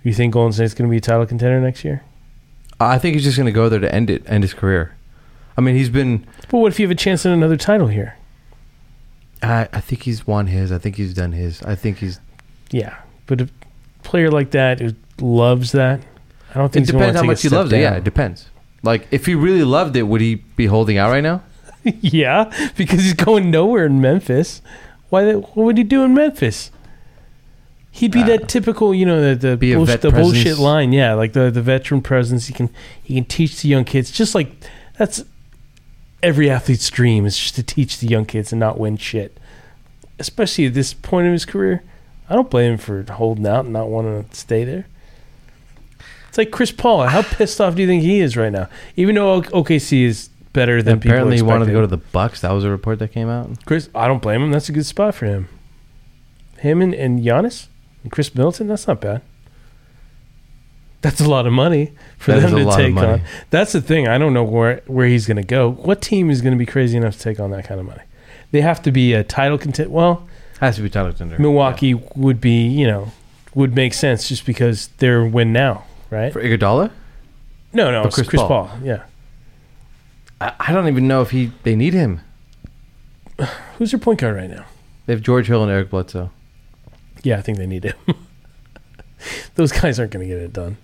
You 0.03 0.13
think 0.13 0.33
Golden 0.33 0.51
State's 0.51 0.73
going 0.73 0.89
to 0.89 0.91
be 0.91 0.97
a 0.97 1.01
title 1.01 1.25
contender 1.25 1.61
next 1.61 1.85
year? 1.85 2.03
I 2.79 2.97
think 2.97 3.13
he's 3.13 3.23
just 3.23 3.37
going 3.37 3.45
to 3.45 3.51
go 3.53 3.69
there 3.69 3.79
to 3.79 3.93
end 3.93 4.09
it, 4.09 4.23
end 4.27 4.43
his 4.43 4.53
career. 4.53 4.95
I 5.57 5.61
mean, 5.61 5.75
he's 5.75 5.89
been. 5.89 6.25
But 6.49 6.57
what 6.59 6.71
if 6.71 6.79
you 6.79 6.85
have 6.87 6.91
a 6.91 6.95
chance 6.95 7.25
at 7.25 7.31
another 7.31 7.57
title 7.57 7.87
here? 7.87 8.17
I, 9.41 9.67
I 9.73 9.79
think 9.81 10.03
he's 10.03 10.25
won 10.25 10.47
his. 10.47 10.71
I 10.71 10.77
think 10.77 10.95
he's 10.95 11.13
done 11.13 11.31
his. 11.33 11.61
I 11.63 11.75
think 11.75 11.97
he's. 11.97 12.19
Yeah, 12.71 12.97
but 13.27 13.41
a 13.41 13.49
player 14.03 14.31
like 14.31 14.51
that 14.51 14.79
who 14.79 14.93
loves 15.19 15.73
that, 15.73 16.01
I 16.51 16.57
don't 16.57 16.65
It 16.67 16.73
think 16.73 16.85
he's 16.85 16.91
depends 16.93 17.19
how 17.19 17.25
much 17.25 17.41
he 17.41 17.49
loves 17.49 17.71
it. 17.71 17.79
Yeah, 17.79 17.95
it 17.95 18.03
depends. 18.03 18.49
Like 18.81 19.07
if 19.11 19.25
he 19.25 19.35
really 19.35 19.63
loved 19.63 19.95
it, 19.95 20.03
would 20.03 20.21
he 20.21 20.35
be 20.35 20.65
holding 20.65 20.97
out 20.97 21.11
right 21.11 21.21
now? 21.23 21.43
yeah, 21.83 22.71
because 22.75 23.01
he's 23.01 23.13
going 23.13 23.51
nowhere 23.51 23.85
in 23.85 24.01
Memphis. 24.01 24.61
Why? 25.09 25.25
The, 25.25 25.39
what 25.39 25.57
would 25.57 25.77
he 25.77 25.83
do 25.83 26.03
in 26.03 26.13
Memphis? 26.13 26.71
He'd 27.91 28.11
be 28.11 28.21
Uh, 28.21 28.27
that 28.27 28.49
typical, 28.49 28.95
you 28.95 29.05
know, 29.05 29.21
the 29.21 29.49
the, 29.49 29.57
be 29.57 29.75
bullshit, 29.75 30.01
the 30.01 30.09
bullshit 30.11 30.57
line. 30.57 30.93
Yeah, 30.93 31.13
like 31.13 31.33
the 31.33 31.51
the 31.51 31.61
veteran 31.61 32.01
presence. 32.01 32.47
He 32.47 32.53
can 32.53 32.69
he 33.03 33.13
can 33.15 33.25
teach 33.25 33.61
the 33.61 33.67
young 33.69 33.83
kids. 33.85 34.09
Just 34.09 34.33
like 34.33 34.51
that's 34.97 35.23
every 36.23 36.49
athlete's 36.49 36.89
dream 36.89 37.25
is 37.25 37.37
just 37.37 37.55
to 37.55 37.63
teach 37.63 37.99
the 37.99 38.07
young 38.07 38.25
kids 38.25 38.51
and 38.51 38.59
not 38.59 38.79
win 38.79 38.97
shit. 38.97 39.37
Especially 40.17 40.65
at 40.65 40.73
this 40.73 40.93
point 40.93 41.27
in 41.27 41.33
his 41.33 41.45
career, 41.45 41.83
I 42.29 42.33
don't 42.33 42.49
blame 42.49 42.73
him 42.73 42.77
for 42.79 43.03
holding 43.11 43.45
out 43.45 43.65
and 43.65 43.73
not 43.73 43.89
wanting 43.89 44.23
to 44.23 44.35
stay 44.35 44.63
there. 44.63 44.87
It's 46.29 46.37
like 46.37 46.49
Chris 46.49 46.71
Paul. 46.71 47.05
How 47.07 47.21
pissed 47.23 47.61
off 47.61 47.75
do 47.75 47.81
you 47.81 47.87
think 47.87 48.01
he 48.01 48.21
is 48.21 48.35
right 48.35 48.51
now? 48.51 48.69
Even 48.95 49.15
though 49.15 49.41
OKC 49.41 50.05
is 50.05 50.29
better 50.53 50.81
than 50.81 50.99
people 50.99 51.11
Apparently, 51.11 51.35
he 51.35 51.41
wanted 51.41 51.65
to 51.65 51.71
go 51.71 51.81
to 51.81 51.87
the 51.87 51.97
Bucks. 51.97 52.41
That 52.41 52.51
was 52.51 52.63
a 52.63 52.69
report 52.69 52.99
that 52.99 53.11
came 53.11 53.27
out. 53.29 53.65
Chris, 53.65 53.89
I 53.93 54.07
don't 54.07 54.21
blame 54.21 54.41
him. 54.41 54.51
That's 54.51 54.69
a 54.69 54.71
good 54.71 54.85
spot 54.85 55.13
for 55.13 55.25
him. 55.25 55.49
Him 56.57 56.81
and, 56.81 56.93
and 56.93 57.19
Giannis 57.19 57.67
and 58.03 58.11
Khris 58.11 58.33
Middleton, 58.33 58.67
that's 58.67 58.87
not 58.87 59.01
bad. 59.01 59.21
That's 61.03 61.19
a 61.19 61.27
lot 61.29 61.45
of 61.45 61.51
money 61.51 61.91
for 62.17 62.31
That 62.31 62.49
them 62.49 62.65
to 62.65 62.75
take 62.75 62.95
on. 62.95 63.21
That's 63.49 63.73
the 63.73 63.81
thing. 63.81 64.07
I 64.07 64.17
don't 64.17 64.33
know 64.33 64.45
where, 64.45 64.81
where 64.87 65.05
he's 65.05 65.27
going 65.27 65.35
to 65.37 65.43
go. 65.43 65.69
What 65.69 66.01
team 66.01 66.29
is 66.29 66.41
going 66.41 66.53
to 66.53 66.57
be 66.57 66.65
crazy 66.65 66.95
enough 66.95 67.17
to 67.17 67.19
take 67.19 67.41
on 67.41 67.51
that 67.51 67.65
kind 67.65 67.81
of 67.81 67.85
money? 67.85 68.03
They 68.51 68.61
have 68.61 68.81
to 68.83 68.91
be 68.91 69.13
a 69.13 69.21
title 69.21 69.57
content. 69.57 69.91
Well, 69.91 70.25
Has 70.61 70.77
to 70.77 70.81
be 70.81 70.89
title 70.89 71.09
contender. 71.11 71.37
Milwaukee 71.39 71.93
would 72.15 72.39
be, 72.39 72.65
you 72.67 72.87
know, 72.87 73.11
would 73.53 73.75
make 73.75 73.93
sense 73.93 74.29
just 74.29 74.45
because 74.45 74.87
they're 74.99 75.25
win 75.25 75.51
now, 75.51 75.83
right? 76.09 76.31
for 76.31 76.41
Iguodala. 76.41 76.89
no, 77.73 77.91
no, 77.91 78.03
Chris 78.09 78.29
Chris, 78.29 78.41
Paul? 78.41 78.67
Paul. 78.67 78.79
Yeah. 78.81 79.03
I, 80.39 80.53
I 80.57 80.71
don't 80.71 80.87
even 80.87 81.05
know 81.05 81.21
if 81.21 81.31
he 81.31 81.51
they 81.63 81.75
need 81.75 81.93
him. 81.93 82.21
Who's 83.77 83.91
their 83.91 83.99
point 83.99 84.21
guard 84.21 84.37
right 84.37 84.49
now? 84.49 84.65
They 85.05 85.11
have 85.11 85.21
George 85.21 85.47
Hill 85.47 85.63
and 85.63 85.71
Eric 85.71 85.89
Bledsoe. 85.89 86.31
Yeah, 87.23 87.39
I 87.39 87.41
think 87.41 87.57
they 87.57 87.67
need 87.67 87.83
him. 87.83 87.95
Those 89.55 89.73
guys 89.73 89.99
aren't 89.99 90.13
going 90.13 90.25
to 90.27 90.33
get 90.33 90.41
it 90.41 90.53
done. 90.53 90.77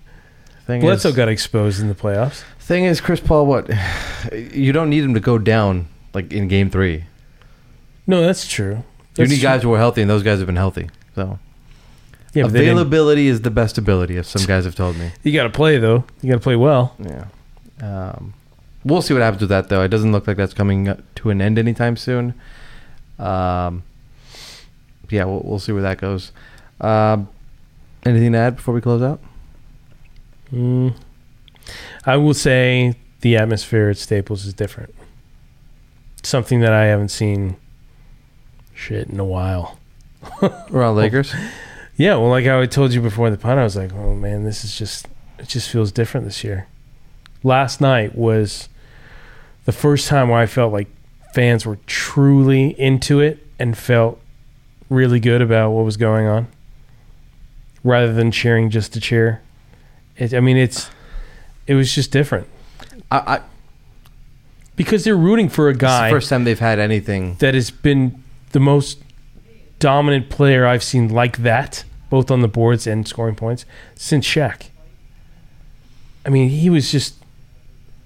Thing 0.70 0.80
Bledsoe 0.80 1.10
is, 1.10 1.16
got 1.16 1.28
exposed 1.28 1.80
in 1.80 1.88
the 1.88 1.94
playoffs. 1.94 2.42
thing 2.60 2.84
is, 2.84 3.00
Chris 3.00 3.20
Paul. 3.20 3.46
What 3.46 3.68
you 4.32 4.72
don't 4.72 4.88
need 4.90 5.04
him 5.04 5.14
to 5.14 5.20
go 5.20 5.36
down 5.38 5.88
like 6.14 6.32
in 6.32 6.48
Game 6.48 6.70
Three. 6.70 7.04
No, 8.06 8.20
that's 8.22 8.48
true. 8.48 8.84
You 9.16 9.26
need 9.26 9.36
true. 9.36 9.42
guys 9.42 9.62
who 9.62 9.72
are 9.74 9.78
healthy, 9.78 10.00
and 10.00 10.10
those 10.10 10.22
guys 10.22 10.38
have 10.38 10.46
been 10.46 10.56
healthy. 10.56 10.88
So 11.14 11.38
Yeah, 12.32 12.44
but 12.44 12.52
they 12.52 12.60
didn't- 12.60 12.72
availability 12.78 13.26
is 13.26 13.42
the 13.42 13.50
best 13.50 13.76
ability, 13.78 14.16
as 14.16 14.26
some 14.28 14.44
guys 14.46 14.64
have 14.64 14.74
told 14.74 14.96
me. 14.96 15.10
you 15.22 15.32
got 15.32 15.44
to 15.44 15.50
play 15.50 15.78
though. 15.78 16.04
You 16.22 16.30
got 16.30 16.36
to 16.36 16.42
play 16.42 16.56
well. 16.56 16.96
Yeah. 16.98 17.26
Um, 17.82 18.34
we'll 18.84 19.02
see 19.02 19.14
what 19.14 19.22
happens 19.22 19.40
with 19.40 19.50
that, 19.50 19.68
though. 19.68 19.82
It 19.82 19.88
doesn't 19.88 20.12
look 20.12 20.26
like 20.26 20.36
that's 20.36 20.54
coming 20.54 20.96
to 21.16 21.30
an 21.30 21.40
end 21.42 21.58
anytime 21.58 21.96
soon. 21.96 22.34
Um, 23.18 23.82
yeah, 25.10 25.24
we'll, 25.24 25.40
we'll 25.44 25.58
see 25.58 25.72
where 25.72 25.82
that 25.82 25.98
goes. 25.98 26.32
Um, 26.80 27.28
anything 28.04 28.32
to 28.32 28.38
add 28.38 28.56
before 28.56 28.74
we 28.74 28.80
close 28.80 29.02
out? 29.02 29.20
Mm. 30.52 30.94
I 32.04 32.16
will 32.16 32.34
say 32.34 32.94
the 33.20 33.36
atmosphere 33.36 33.90
at 33.90 33.98
Staples 33.98 34.46
is 34.46 34.54
different. 34.54 34.94
Something 36.22 36.60
that 36.60 36.72
I 36.72 36.86
haven't 36.86 37.10
seen 37.10 37.56
shit 38.74 39.08
in 39.08 39.20
a 39.20 39.24
while. 39.24 39.78
Around 40.70 40.96
Lakers? 40.96 41.34
Yeah, 41.96 42.16
well, 42.16 42.30
like 42.30 42.46
I 42.46 42.64
told 42.64 42.94
you 42.94 43.02
before 43.02 43.28
the 43.28 43.36
pun, 43.36 43.58
I 43.58 43.62
was 43.62 43.76
like, 43.76 43.92
oh 43.92 44.14
man, 44.14 44.42
this 44.42 44.64
is 44.64 44.74
just 44.74 45.06
it 45.38 45.48
just 45.48 45.68
feels 45.68 45.92
different 45.92 46.24
this 46.24 46.42
year. 46.42 46.66
Last 47.42 47.82
night 47.82 48.14
was 48.16 48.70
the 49.66 49.72
first 49.72 50.08
time 50.08 50.30
where 50.30 50.38
I 50.38 50.46
felt 50.46 50.72
like 50.72 50.88
fans 51.34 51.66
were 51.66 51.76
truly 51.86 52.68
into 52.80 53.20
it 53.20 53.46
and 53.58 53.76
felt 53.76 54.18
really 54.88 55.20
good 55.20 55.42
about 55.42 55.72
what 55.72 55.84
was 55.84 55.98
going 55.98 56.26
on, 56.26 56.46
rather 57.84 58.14
than 58.14 58.30
cheering 58.30 58.70
just 58.70 58.94
to 58.94 59.00
cheer. 59.00 59.42
It, 60.16 60.34
I 60.34 60.40
mean, 60.40 60.56
it's 60.56 60.90
it 61.66 61.74
was 61.74 61.94
just 61.94 62.10
different 62.10 62.46
I, 63.10 63.18
I, 63.18 63.40
because 64.76 65.04
they're 65.04 65.16
rooting 65.16 65.48
for 65.48 65.68
a 65.68 65.70
it's 65.70 65.78
guy 65.78 66.08
the 66.08 66.14
first 66.16 66.28
time 66.28 66.44
they've 66.44 66.58
had 66.58 66.78
anything. 66.78 67.36
that 67.36 67.54
has 67.54 67.70
been 67.70 68.22
the 68.52 68.60
most 68.60 68.98
dominant 69.78 70.28
player 70.30 70.66
I've 70.66 70.82
seen 70.82 71.08
like 71.08 71.38
that, 71.38 71.84
both 72.10 72.30
on 72.30 72.40
the 72.40 72.48
boards 72.48 72.86
and 72.86 73.06
scoring 73.08 73.34
points, 73.34 73.64
since 73.94 74.26
Shaq. 74.26 74.68
I 76.26 76.28
mean, 76.30 76.50
he 76.50 76.68
was 76.70 76.90
just. 76.92 77.14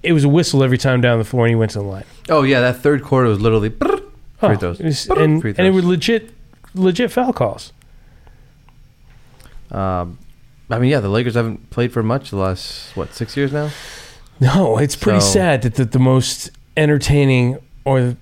It 0.03 0.13
was 0.13 0.23
a 0.23 0.29
whistle 0.29 0.63
every 0.63 0.77
time 0.79 1.01
down 1.01 1.19
the 1.19 1.25
floor, 1.25 1.47
and 1.47 1.51
he 1.51 1.57
went 1.57 1.71
to 1.73 1.79
the 1.79 1.85
line. 1.85 2.05
Oh, 2.29 2.43
yeah, 2.43 2.61
that 2.61 2.77
third 2.83 3.03
quarter 3.03 3.27
was 3.29 3.41
literally. 3.41 3.71
brrr, 3.71 4.03
Oh, 4.43 4.49
Free 4.49 4.57
throws. 4.59 4.79
it 4.81 4.85
was- 4.85 5.07
Brrr, 5.07 5.23
and, 5.25 5.41
free 5.41 5.51
and 5.57 5.67
it 5.67 5.71
throws. 5.73 5.83
were 5.83 5.89
legit, 5.89 6.31
legit 6.75 7.11
foul 7.11 7.33
calls. 7.33 7.73
Um, 9.71 10.19
I 10.71 10.79
mean, 10.79 10.91
yeah, 10.91 11.01
the 11.01 11.09
Lakers 11.09 11.35
haven't 11.35 11.71
played 11.71 11.93
for 11.93 12.03
much 12.03 12.31
the 12.31 12.37
last, 12.37 12.97
what, 12.97 13.13
six 13.15 13.37
years 13.37 13.53
now? 13.53 13.71
No, 14.41 14.79
it's 14.79 14.97
pretty 14.97 15.21
So- 15.21 15.27
sad 15.27 15.63
that 15.63 15.75
the, 15.75 15.85
the 15.85 15.99
most 15.99 16.51
entertaining 16.77 17.59
or 17.85 18.17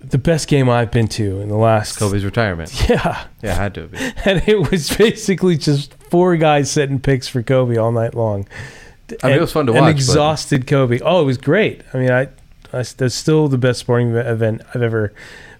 the 0.00 0.18
best 0.18 0.48
game 0.48 0.68
I've 0.68 0.90
been 0.90 1.06
to 1.08 1.40
in 1.40 1.48
the 1.48 1.56
last. 1.56 1.96
Kobe's 1.98 2.24
retirement. 2.24 2.72
Yeah, 2.90 3.24
Yeah, 3.42 3.54
had 3.54 3.74
to 3.74 3.86
be. 3.86 3.96
and 4.24 4.42
it 4.48 4.70
was 4.70 4.94
basically 4.96 5.56
just 5.56 5.94
four 6.10 6.36
guys 6.36 6.70
setting 6.70 6.98
picks 6.98 7.28
for 7.28 7.42
Kobe 7.42 7.76
all 7.76 7.92
night 7.92 8.14
long. 8.14 8.46
I 9.22 9.28
mean, 9.28 9.36
it 9.36 9.40
was 9.40 9.52
fun 9.52 9.66
to 9.66 9.72
An 9.72 9.78
watch, 9.78 9.86
but- 9.92 9.96
exhausted 9.96 10.66
Kobe. 10.66 10.98
Oh, 11.00 11.22
it 11.22 11.24
was 11.24 11.38
great. 11.38 11.82
I 11.94 11.98
mean, 11.98 12.10
I, 12.10 12.22
I 12.72 12.82
that's 12.82 13.14
still 13.14 13.46
the 13.48 13.58
best 13.58 13.78
sporting 13.80 14.14
event 14.16 14.62
I've 14.74 14.82
ever 14.82 15.12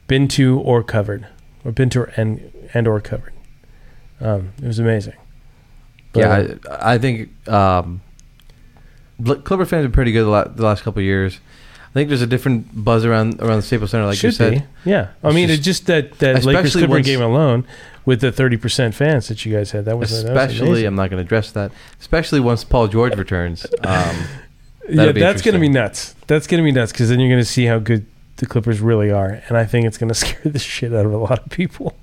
been 0.08 0.26
to 0.28 0.58
or 0.60 0.82
covered, 0.82 1.26
or 1.64 1.70
been 1.72 1.90
to 1.90 2.08
and 2.16 2.50
and 2.74 2.88
or 2.88 3.00
covered. 3.00 3.32
Um, 4.20 4.52
it 4.62 4.66
was 4.66 4.78
amazing. 4.78 5.14
But, 6.12 6.20
yeah, 6.20 6.54
I, 6.70 6.94
I 6.94 6.98
think 6.98 7.30
um, 7.48 8.00
Clipper 9.24 9.64
fans 9.66 9.86
are 9.86 9.90
pretty 9.90 10.12
good 10.12 10.24
the, 10.24 10.30
la- 10.30 10.44
the 10.48 10.64
last 10.64 10.82
couple 10.82 11.00
of 11.00 11.04
years. 11.04 11.38
I 11.90 11.92
think 11.94 12.08
there's 12.08 12.22
a 12.22 12.26
different 12.26 12.84
buzz 12.84 13.04
around 13.04 13.40
around 13.40 13.56
the 13.56 13.62
Staples 13.62 13.90
Center, 13.90 14.06
like 14.06 14.16
Should 14.16 14.28
you 14.28 14.32
said. 14.32 14.66
be. 14.84 14.90
Yeah. 14.90 15.08
I 15.22 15.28
It's 15.28 15.34
mean, 15.34 15.48
just- 15.48 15.58
it's 15.58 15.64
just 15.66 15.86
that 15.86 16.18
that 16.20 16.44
Lakers 16.44 16.66
Especially 16.74 16.86
Clipper 16.88 17.02
game 17.04 17.20
alone 17.22 17.66
with 18.04 18.20
the 18.20 18.32
30% 18.32 18.94
fans 18.94 19.28
that 19.28 19.44
you 19.44 19.52
guys 19.54 19.70
had. 19.70 19.84
That 19.84 19.98
was 19.98 20.10
that 20.24 20.32
was 20.34 20.52
Especially. 20.52 20.84
I'm 20.86 20.94
not 20.94 21.10
going 21.10 21.18
to 21.22 21.24
address 21.26 21.52
that. 21.52 21.70
Especially 22.00 22.40
once 22.40 22.64
Paul 22.64 22.88
George 22.88 23.14
returns. 23.16 23.66
Um, 23.84 24.16
yeah, 24.88 25.12
that's 25.12 25.42
going 25.42 25.54
to 25.54 25.60
be 25.60 25.68
nuts. 25.68 26.14
That's 26.26 26.46
going 26.46 26.62
to 26.62 26.64
be 26.64 26.72
nuts 26.72 26.92
because 26.92 27.10
then 27.10 27.20
you're 27.20 27.28
going 27.30 27.42
to 27.42 27.48
see 27.48 27.66
how 27.66 27.78
good 27.78 28.06
the 28.38 28.46
Clippers 28.46 28.80
really 28.80 29.10
are, 29.10 29.40
and 29.48 29.56
I 29.56 29.64
think 29.66 29.86
it's 29.86 29.98
going 29.98 30.08
to 30.12 30.14
scare 30.14 30.50
the 30.50 30.58
shit 30.58 30.92
out 30.92 31.04
of 31.06 31.12
a 31.12 31.18
lot 31.18 31.38
of 31.40 31.48
people. 31.50 31.94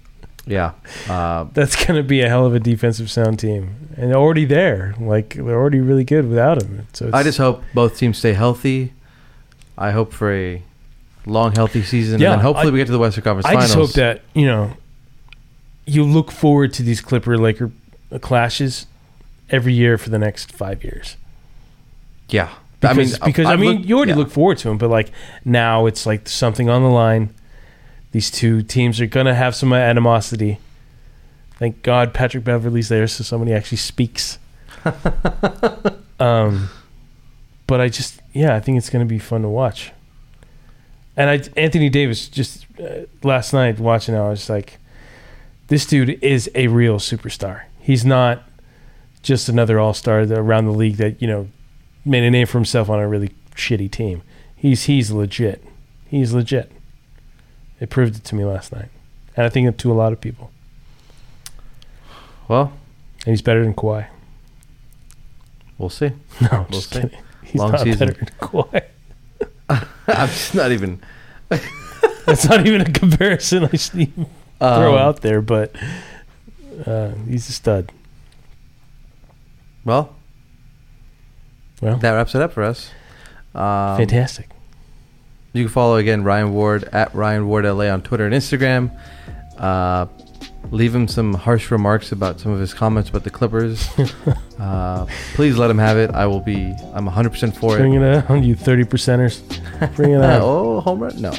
yeah. 0.46 0.72
Uh, 1.10 1.46
That's 1.54 1.76
going 1.76 1.96
to 2.02 2.08
be 2.08 2.22
a 2.22 2.30
hell 2.30 2.46
of 2.46 2.54
a 2.54 2.60
defensive 2.60 3.10
sound 3.10 3.40
team, 3.40 3.89
and 4.00 4.10
they're 4.10 4.18
already 4.18 4.46
there. 4.46 4.96
Like 5.00 5.36
they're 5.36 5.56
already 5.60 5.80
really 5.80 6.04
good 6.04 6.28
without 6.28 6.62
him. 6.64 6.88
So 6.94 7.06
it's, 7.08 7.14
I 7.14 7.24
just 7.24 7.38
hope 7.38 7.64
both 7.74 7.98
teams 7.98 8.18
stay 8.18 8.34
healthy. 8.34 8.94
I 9.78 9.92
hope 9.92 10.14
for 10.14 10.34
a 10.34 10.62
long, 11.26 11.54
healthy 11.56 11.84
season, 11.84 12.20
Yeah, 12.20 12.34
and 12.34 12.42
hopefully 12.42 12.70
I- 12.70 12.72
we 12.72 12.80
get 12.80 12.86
to 12.88 12.92
the 12.92 13.00
Western 13.00 13.24
Conference 13.24 13.46
I 13.46 13.54
Finals. 13.54 13.72
I 13.72 13.76
just 13.76 13.78
hope 13.78 13.94
that 13.96 14.22
you 14.34 14.46
know 14.46 14.74
you 15.86 16.04
look 16.04 16.32
forward 16.32 16.74
to 16.74 16.84
these 16.84 17.02
Clipper 17.02 17.38
Laker 17.38 17.72
clashes 18.22 18.86
every 19.50 19.74
year 19.74 19.98
for 19.98 20.10
the 20.10 20.20
next 20.20 20.52
five 20.52 20.84
years. 20.84 21.16
yeah. 22.30 22.50
Because, 22.82 22.98
I 22.98 23.02
mean, 23.02 23.10
because 23.26 23.46
I 23.46 23.54
I've 23.54 23.60
mean, 23.60 23.74
looked- 23.76 23.86
you 23.88 23.98
already 23.98 24.12
yeah. 24.12 24.18
look 24.20 24.32
forward 24.32 24.58
to 24.60 24.70
them, 24.70 24.78
but 24.78 24.90
like 24.90 25.12
now 25.44 25.86
it's 25.86 26.06
like 26.06 26.30
something 26.30 26.70
on 26.70 26.82
the 26.82 26.88
line. 26.88 27.34
These 28.14 28.32
two 28.32 28.62
teams 28.62 29.02
are 29.02 29.06
gonna 29.06 29.36
have 29.36 29.54
some 29.54 29.74
animosity. 29.74 30.60
Thank 31.60 31.84
God 31.84 32.14
Patrick 32.14 32.46
Beverley's 32.46 32.88
there, 32.88 33.06
so 33.06 33.24
somebody 33.24 33.54
actually 33.54 33.80
speaks. 33.80 34.40
um, 36.20 36.70
but 37.68 37.82
I 37.82 37.90
just, 37.90 38.22
yeah, 38.32 38.56
I 38.56 38.62
think 38.62 38.78
it's 38.78 38.90
gonna 38.90 39.04
be 39.04 39.20
fun 39.20 39.42
to 39.42 39.50
watch. 39.50 39.92
And 41.18 41.30
I, 41.30 41.42
Anthony 41.60 41.90
Davis, 41.90 42.30
just 42.30 42.66
uh, 42.82 43.02
last 43.24 43.52
night 43.52 43.78
watching, 43.78 44.16
I 44.16 44.30
was 44.30 44.50
like, 44.50 44.78
this 45.68 45.86
dude 45.86 46.24
is 46.24 46.50
a 46.56 46.68
real 46.68 46.98
superstar. 46.98 47.64
He's 47.78 48.06
not 48.06 48.44
just 49.22 49.50
another 49.50 49.82
all 49.82 49.94
star 49.94 50.22
around 50.22 50.66
the 50.66 50.72
league 50.72 50.96
that 50.96 51.22
you 51.22 51.28
know 51.28 51.50
made 52.06 52.24
a 52.24 52.32
name 52.32 52.48
for 52.48 52.58
himself 52.58 52.90
on 52.90 53.00
a 53.00 53.08
really 53.08 53.32
shitty 53.54 53.92
team. 53.92 54.22
He's 54.56 54.84
he's 54.84 55.12
legit. 55.12 55.62
He's 56.06 56.32
legit. 56.32 56.72
It 57.82 57.90
proved 57.90 58.16
it 58.16 58.24
to 58.24 58.36
me 58.36 58.46
last 58.46 58.72
night, 58.72 58.90
and 59.36 59.46
I 59.46 59.50
think 59.50 59.76
to 59.78 59.92
a 59.92 59.94
lot 59.94 60.14
of 60.14 60.22
people. 60.22 60.52
Well, 62.50 62.74
And 63.26 63.28
he's 63.28 63.42
better 63.42 63.64
than 63.64 63.74
Kawhi. 63.74 64.08
we'll 65.78 65.90
see. 65.90 66.12
No, 66.42 66.48
I'm 66.52 66.60
We'll 66.64 66.70
just 66.72 66.94
see. 66.94 67.02
kidding. 67.02 67.20
He's 67.44 67.56
Long 67.62 67.72
not 67.72 67.82
season. 67.82 68.00
better 68.10 68.14
than 68.20 68.28
Kawhi. 68.42 68.84
I'm 70.08 70.28
just 70.28 70.56
not 70.56 70.72
even 70.74 71.00
That's 72.26 72.48
not 72.50 72.66
even 72.68 72.82
a 72.82 72.92
comparison 72.92 73.64
I 73.66 73.70
need 73.98 74.14
throw 74.60 74.94
um, 74.94 74.98
out 74.98 75.22
there, 75.22 75.42
but 75.42 75.74
uh, 76.86 77.12
he's 77.28 77.48
a 77.50 77.54
stud. 77.54 77.92
Well, 79.86 80.16
Well, 81.82 81.98
that 81.98 82.12
wraps 82.12 82.36
it 82.36 82.42
up 82.42 82.52
for 82.54 82.64
us. 82.64 82.92
Um, 83.56 83.98
fantastic. 83.98 84.50
You 85.54 85.64
can 85.66 85.72
follow 85.74 85.96
again 85.96 86.24
Ryan 86.24 86.54
Ward 86.54 86.84
at 86.92 87.14
Ryan 87.16 87.48
Ward 87.48 87.66
LA 87.66 87.86
on 87.90 88.02
Twitter 88.04 88.26
and 88.26 88.34
Instagram. 88.36 88.96
Uh, 89.58 90.06
leave 90.72 90.94
him 90.94 91.08
some 91.08 91.34
harsh 91.34 91.72
remarks 91.72 92.12
about 92.12 92.40
some 92.40 92.52
of 92.52 92.60
his 92.60 92.74
comments 92.74 93.10
about 93.10 93.24
the 93.24 93.30
Clippers. 93.30 93.88
uh, 94.60 95.06
please 95.34 95.58
let 95.58 95.70
him 95.70 95.78
have 95.78 95.98
it. 95.98 96.12
I 96.12 96.26
will 96.28 96.42
be. 96.42 96.74
I'm 96.94 97.06
100 97.06 97.30
percent 97.30 97.56
for 97.56 97.78
Bring 97.78 97.94
it. 97.94 98.02
it 98.02 98.30
on, 98.30 98.44
you 98.44 98.56
thirty 98.56 98.84
percenters. 98.84 99.42
Bring 99.96 100.12
it 100.12 100.22
on. 100.22 100.24
oh, 100.42 100.80
home 100.82 101.00
run? 101.00 101.22
No. 101.22 101.34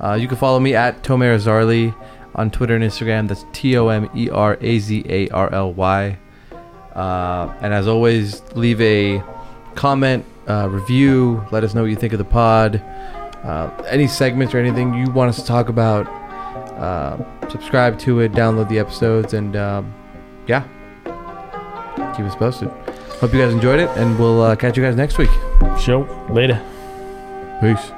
Uh, 0.00 0.14
you 0.14 0.28
can 0.28 0.36
follow 0.36 0.58
me 0.58 0.74
at 0.74 1.02
Tomer 1.02 1.36
Azarly 1.36 1.94
on 2.34 2.50
Twitter 2.50 2.74
and 2.74 2.84
Instagram. 2.84 3.28
That's 3.28 3.44
T 3.52 3.76
O 3.76 3.88
M 3.88 4.08
E 4.14 4.30
R 4.30 4.56
A 4.60 4.78
Z 4.78 5.04
A 5.08 5.28
R 5.28 5.52
L 5.52 5.72
Y. 5.72 6.18
Uh, 6.94 7.54
and 7.60 7.72
as 7.72 7.86
always, 7.86 8.42
leave 8.54 8.80
a 8.80 9.22
comment, 9.74 10.24
uh, 10.48 10.68
review. 10.68 11.44
Let 11.50 11.64
us 11.64 11.74
know 11.74 11.82
what 11.82 11.90
you 11.90 11.96
think 11.96 12.12
of 12.12 12.18
the 12.18 12.24
pod. 12.24 12.82
Uh, 13.44 13.70
any 13.86 14.06
segments 14.06 14.54
or 14.54 14.58
anything 14.58 14.92
you 14.94 15.10
want 15.12 15.30
us 15.30 15.36
to 15.36 15.46
talk 15.46 15.68
about, 15.68 16.06
uh, 16.78 17.16
subscribe 17.50 17.98
to 18.00 18.20
it, 18.20 18.32
download 18.32 18.68
the 18.68 18.78
episodes, 18.78 19.34
and 19.34 19.56
um, 19.56 19.94
yeah, 20.46 20.62
keep 22.16 22.24
us 22.26 22.36
posted. 22.36 22.68
Hope 23.20 23.34
you 23.34 23.40
guys 23.40 23.52
enjoyed 23.52 23.80
it, 23.80 23.90
and 23.98 24.18
we'll 24.18 24.40
uh, 24.40 24.56
catch 24.56 24.76
you 24.76 24.82
guys 24.82 24.96
next 24.96 25.18
week. 25.18 25.30
Show 25.78 26.02
later. 26.30 26.60
Peace. 27.60 27.92